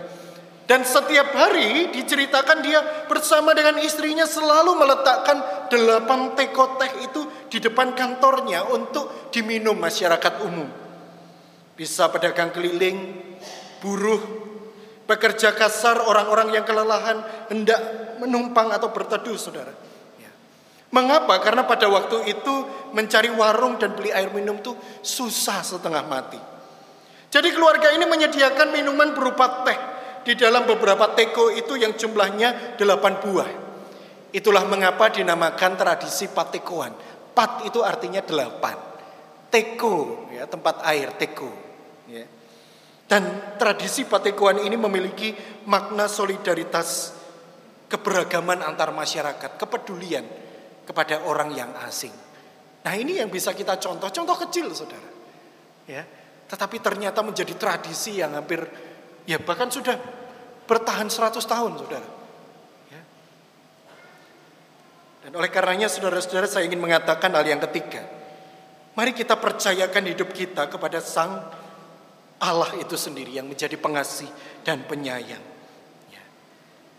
Dan 0.66 0.82
setiap 0.82 1.30
hari 1.38 1.94
diceritakan 1.94 2.66
dia 2.66 2.82
bersama 3.06 3.54
dengan 3.54 3.78
istrinya 3.86 4.26
selalu 4.26 4.74
meletakkan 4.74 5.70
delapan 5.70 6.34
teko 6.34 6.82
teh 6.82 7.06
itu 7.06 7.22
di 7.54 7.62
depan 7.62 7.94
kantornya 7.94 8.66
untuk 8.74 9.30
diminum 9.30 9.78
masyarakat 9.78 10.42
umum. 10.42 10.66
Bisa 11.78 12.10
pedagang 12.10 12.50
keliling, 12.50 12.98
buruh, 13.78 14.44
pekerja 15.06 15.54
kasar, 15.54 16.02
orang-orang 16.02 16.54
yang 16.54 16.65
kelelahan 16.65 17.22
hendak 17.50 17.80
menumpang 18.18 18.74
atau 18.74 18.89
berteduh, 18.89 19.38
saudara. 19.38 19.72
Ya. 20.18 20.30
Mengapa? 20.89 21.38
Karena 21.41 21.65
pada 21.65 21.86
waktu 21.89 22.30
itu 22.30 22.54
mencari 22.94 23.30
warung 23.34 23.78
dan 23.78 23.94
beli 23.94 24.10
air 24.10 24.34
minum 24.34 24.60
itu 24.60 24.74
susah 25.06 25.62
setengah 25.62 26.04
mati. 26.06 26.41
Jadi 27.30 27.50
keluarga 27.54 27.94
ini 27.94 28.06
menyediakan 28.08 28.72
minuman 28.74 29.12
berupa 29.13 29.65
teh 29.68 29.80
di 30.26 30.34
dalam 30.34 30.65
beberapa 30.65 31.13
teko 31.13 31.54
itu 31.54 31.78
yang 31.78 31.94
jumlahnya 31.94 32.80
delapan 32.82 33.22
buah. 33.22 33.50
Itulah 34.34 34.65
mengapa 34.68 35.13
dinamakan 35.13 35.78
tradisi 35.80 36.28
patekoan. 36.28 36.91
Pat 37.32 37.63
itu 37.68 37.84
artinya 37.86 38.20
delapan. 38.20 38.76
Teko, 39.52 40.28
ya, 40.34 40.44
tempat 40.50 40.84
air, 40.84 41.13
teko. 41.15 41.48
Ya. 42.10 42.26
Dan 43.06 43.54
tradisi 43.62 44.04
patekoan 44.10 44.65
ini 44.65 44.74
memiliki 44.74 45.30
makna 45.70 46.10
solidaritas 46.10 47.13
keberagaman 47.86 48.65
antar 48.65 48.89
masyarakat, 48.89 49.62
kepedulian 49.62 50.26
kepada 50.89 51.22
orang 51.30 51.54
yang 51.54 51.70
asing. 51.86 52.13
Nah 52.82 52.94
ini 52.98 53.22
yang 53.22 53.30
bisa 53.30 53.54
kita 53.54 53.78
contoh, 53.78 54.10
contoh 54.10 54.38
kecil 54.50 54.74
saudara. 54.74 55.13
Ya, 55.86 56.02
tetapi 56.50 56.82
ternyata 56.82 57.22
menjadi 57.22 57.54
tradisi 57.54 58.18
yang 58.18 58.34
hampir 58.34 58.65
Ya 59.26 59.41
bahkan 59.41 59.74
sudah 59.74 59.98
bertahan 60.70 61.10
100 61.10 61.41
tahun 61.41 61.72
saudara. 61.82 62.10
Ya. 62.94 63.02
Dan 65.26 65.32
oleh 65.34 65.50
karenanya 65.50 65.89
saudara-saudara 65.89 66.46
saya 66.46 66.70
ingin 66.70 66.82
mengatakan 66.82 67.34
hal 67.34 67.46
yang 67.46 67.62
ketiga. 67.70 68.06
Mari 68.94 69.12
kita 69.18 69.36
percayakan 69.36 70.04
hidup 70.13 70.30
kita 70.32 70.70
kepada 70.70 71.02
Sang 71.02 71.41
Allah 72.39 72.76
itu 72.76 73.00
sendiri 73.00 73.32
yang 73.32 73.48
menjadi 73.48 73.80
pengasih 73.80 74.28
dan 74.67 74.84
penyayang. 74.84 75.41
Ya. 76.12 76.24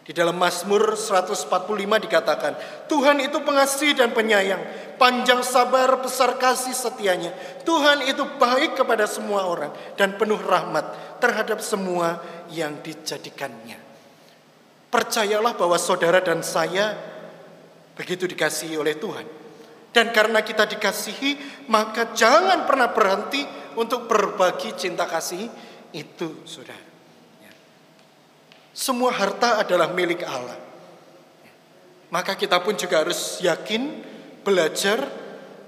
Di 0.08 0.16
dalam 0.16 0.40
Mazmur 0.40 0.96
145 0.96 2.04
dikatakan, 2.08 2.52
Tuhan 2.88 3.20
itu 3.20 3.38
pengasih 3.44 4.00
dan 4.00 4.16
penyayang, 4.16 4.62
panjang 4.96 5.44
sabar, 5.44 6.00
besar 6.00 6.40
kasih 6.40 6.72
setianya. 6.72 7.36
Tuhan 7.68 8.08
itu 8.08 8.24
baik 8.40 8.80
kepada 8.80 9.04
semua 9.04 9.44
orang 9.44 9.72
dan 10.00 10.16
penuh 10.16 10.40
rahmat 10.40 11.20
terhadap 11.20 11.60
semua 11.60 12.24
yang 12.48 12.80
dijadikannya. 12.80 13.76
Percayalah 14.88 15.52
bahwa 15.52 15.76
saudara 15.76 16.24
dan 16.24 16.40
saya 16.40 16.96
begitu 17.92 18.24
dikasihi 18.24 18.80
oleh 18.80 18.96
Tuhan. 18.96 19.45
Dan 19.96 20.12
karena 20.12 20.44
kita 20.44 20.68
dikasihi, 20.68 21.64
maka 21.72 22.12
jangan 22.12 22.68
pernah 22.68 22.92
berhenti 22.92 23.40
untuk 23.80 24.04
berbagi 24.04 24.76
cinta 24.76 25.08
kasih 25.08 25.48
itu, 25.96 26.44
saudara. 26.44 26.84
Ya. 27.40 27.52
Semua 28.76 29.16
harta 29.16 29.64
adalah 29.64 29.96
milik 29.96 30.20
Allah. 30.20 30.60
Maka 32.12 32.36
kita 32.36 32.60
pun 32.60 32.76
juga 32.76 33.08
harus 33.08 33.40
yakin 33.40 34.04
belajar 34.44 35.00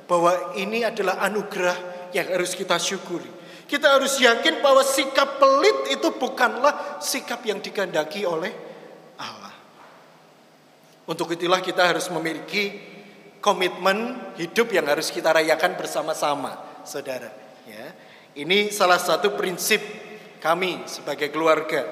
bahwa 0.04 0.52
ini 0.60 0.84
adalah 0.84 1.24
anugerah 1.24 2.12
yang 2.12 2.28
harus 2.28 2.52
kita 2.52 2.76
syukuri. 2.76 3.32
Kita 3.64 3.96
harus 3.96 4.20
yakin 4.20 4.60
bahwa 4.60 4.84
sikap 4.84 5.40
pelit 5.40 5.96
itu 5.96 6.12
bukanlah 6.20 7.00
sikap 7.00 7.40
yang 7.48 7.64
dikandaki 7.64 8.28
oleh 8.28 8.52
Allah. 9.16 9.56
Untuk 11.08 11.32
itulah 11.32 11.64
kita 11.64 11.88
harus 11.88 12.12
memiliki 12.12 12.97
komitmen 13.38 14.18
hidup 14.38 14.70
yang 14.74 14.87
harus 14.87 15.11
kita 15.14 15.31
rayakan 15.31 15.79
bersama-sama, 15.79 16.83
saudara. 16.83 17.31
Ya, 17.68 17.94
ini 18.38 18.70
salah 18.74 18.98
satu 18.98 19.35
prinsip 19.38 19.81
kami 20.42 20.83
sebagai 20.87 21.31
keluarga. 21.31 21.87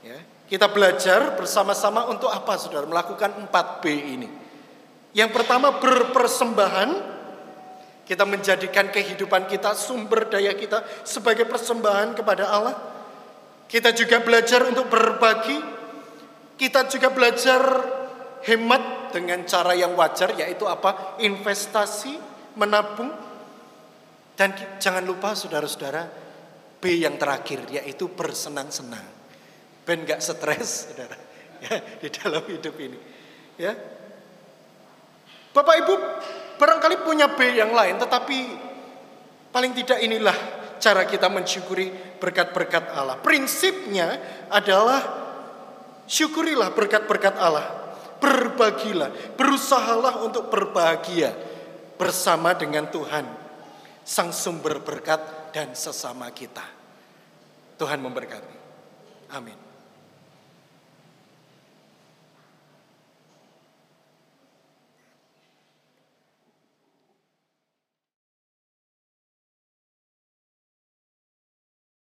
Ya, 0.00 0.18
kita 0.48 0.68
belajar 0.72 1.36
bersama-sama 1.36 2.08
untuk 2.08 2.32
apa, 2.32 2.56
saudara? 2.56 2.88
Melakukan 2.88 3.30
4B 3.48 3.84
ini. 3.90 4.28
Yang 5.14 5.30
pertama 5.34 5.78
berpersembahan. 5.78 7.18
Kita 8.10 8.26
menjadikan 8.26 8.90
kehidupan 8.90 9.46
kita, 9.46 9.70
sumber 9.78 10.26
daya 10.26 10.50
kita 10.58 10.82
sebagai 11.06 11.46
persembahan 11.46 12.18
kepada 12.18 12.50
Allah. 12.50 12.74
Kita 13.70 13.94
juga 13.94 14.18
belajar 14.18 14.66
untuk 14.66 14.90
berbagi. 14.90 15.62
Kita 16.58 16.90
juga 16.90 17.14
belajar 17.14 17.62
hemat 18.46 19.12
dengan 19.12 19.44
cara 19.44 19.76
yang 19.76 19.92
wajar 19.96 20.32
yaitu 20.36 20.64
apa? 20.64 21.20
Investasi, 21.20 22.16
menabung. 22.56 23.10
Dan 24.36 24.56
jangan 24.80 25.04
lupa 25.04 25.36
saudara-saudara, 25.36 26.08
B 26.80 26.96
yang 26.96 27.20
terakhir 27.20 27.68
yaitu 27.68 28.08
bersenang-senang. 28.08 29.04
Ben 29.84 30.04
gak 30.08 30.24
stres 30.24 30.68
saudara 30.88 31.16
ya, 31.60 31.76
di 32.00 32.08
dalam 32.08 32.44
hidup 32.48 32.74
ini. 32.80 32.98
Ya, 33.60 33.76
Bapak 35.50 35.74
Ibu 35.84 35.94
barangkali 36.56 37.02
punya 37.02 37.34
B 37.34 37.58
yang 37.58 37.74
lain 37.74 37.98
tetapi 37.98 38.38
paling 39.50 39.72
tidak 39.74 39.98
inilah 39.98 40.36
cara 40.78 41.04
kita 41.04 41.26
mensyukuri 41.26 41.90
berkat-berkat 42.22 42.94
Allah. 42.94 43.18
Prinsipnya 43.18 44.16
adalah 44.48 45.02
syukurilah 46.06 46.70
berkat-berkat 46.72 47.34
Allah. 47.36 47.79
Berbagilah, 48.20 49.34
berusahalah 49.34 50.20
untuk 50.20 50.52
berbahagia 50.52 51.32
bersama 51.96 52.52
dengan 52.52 52.88
Tuhan, 52.92 53.24
Sang 54.04 54.32
Sumber 54.32 54.84
berkat 54.84 55.52
dan 55.56 55.72
sesama 55.72 56.28
kita. 56.32 56.64
Tuhan 57.80 58.00
memberkati. 58.04 58.56
Amin. 59.32 59.69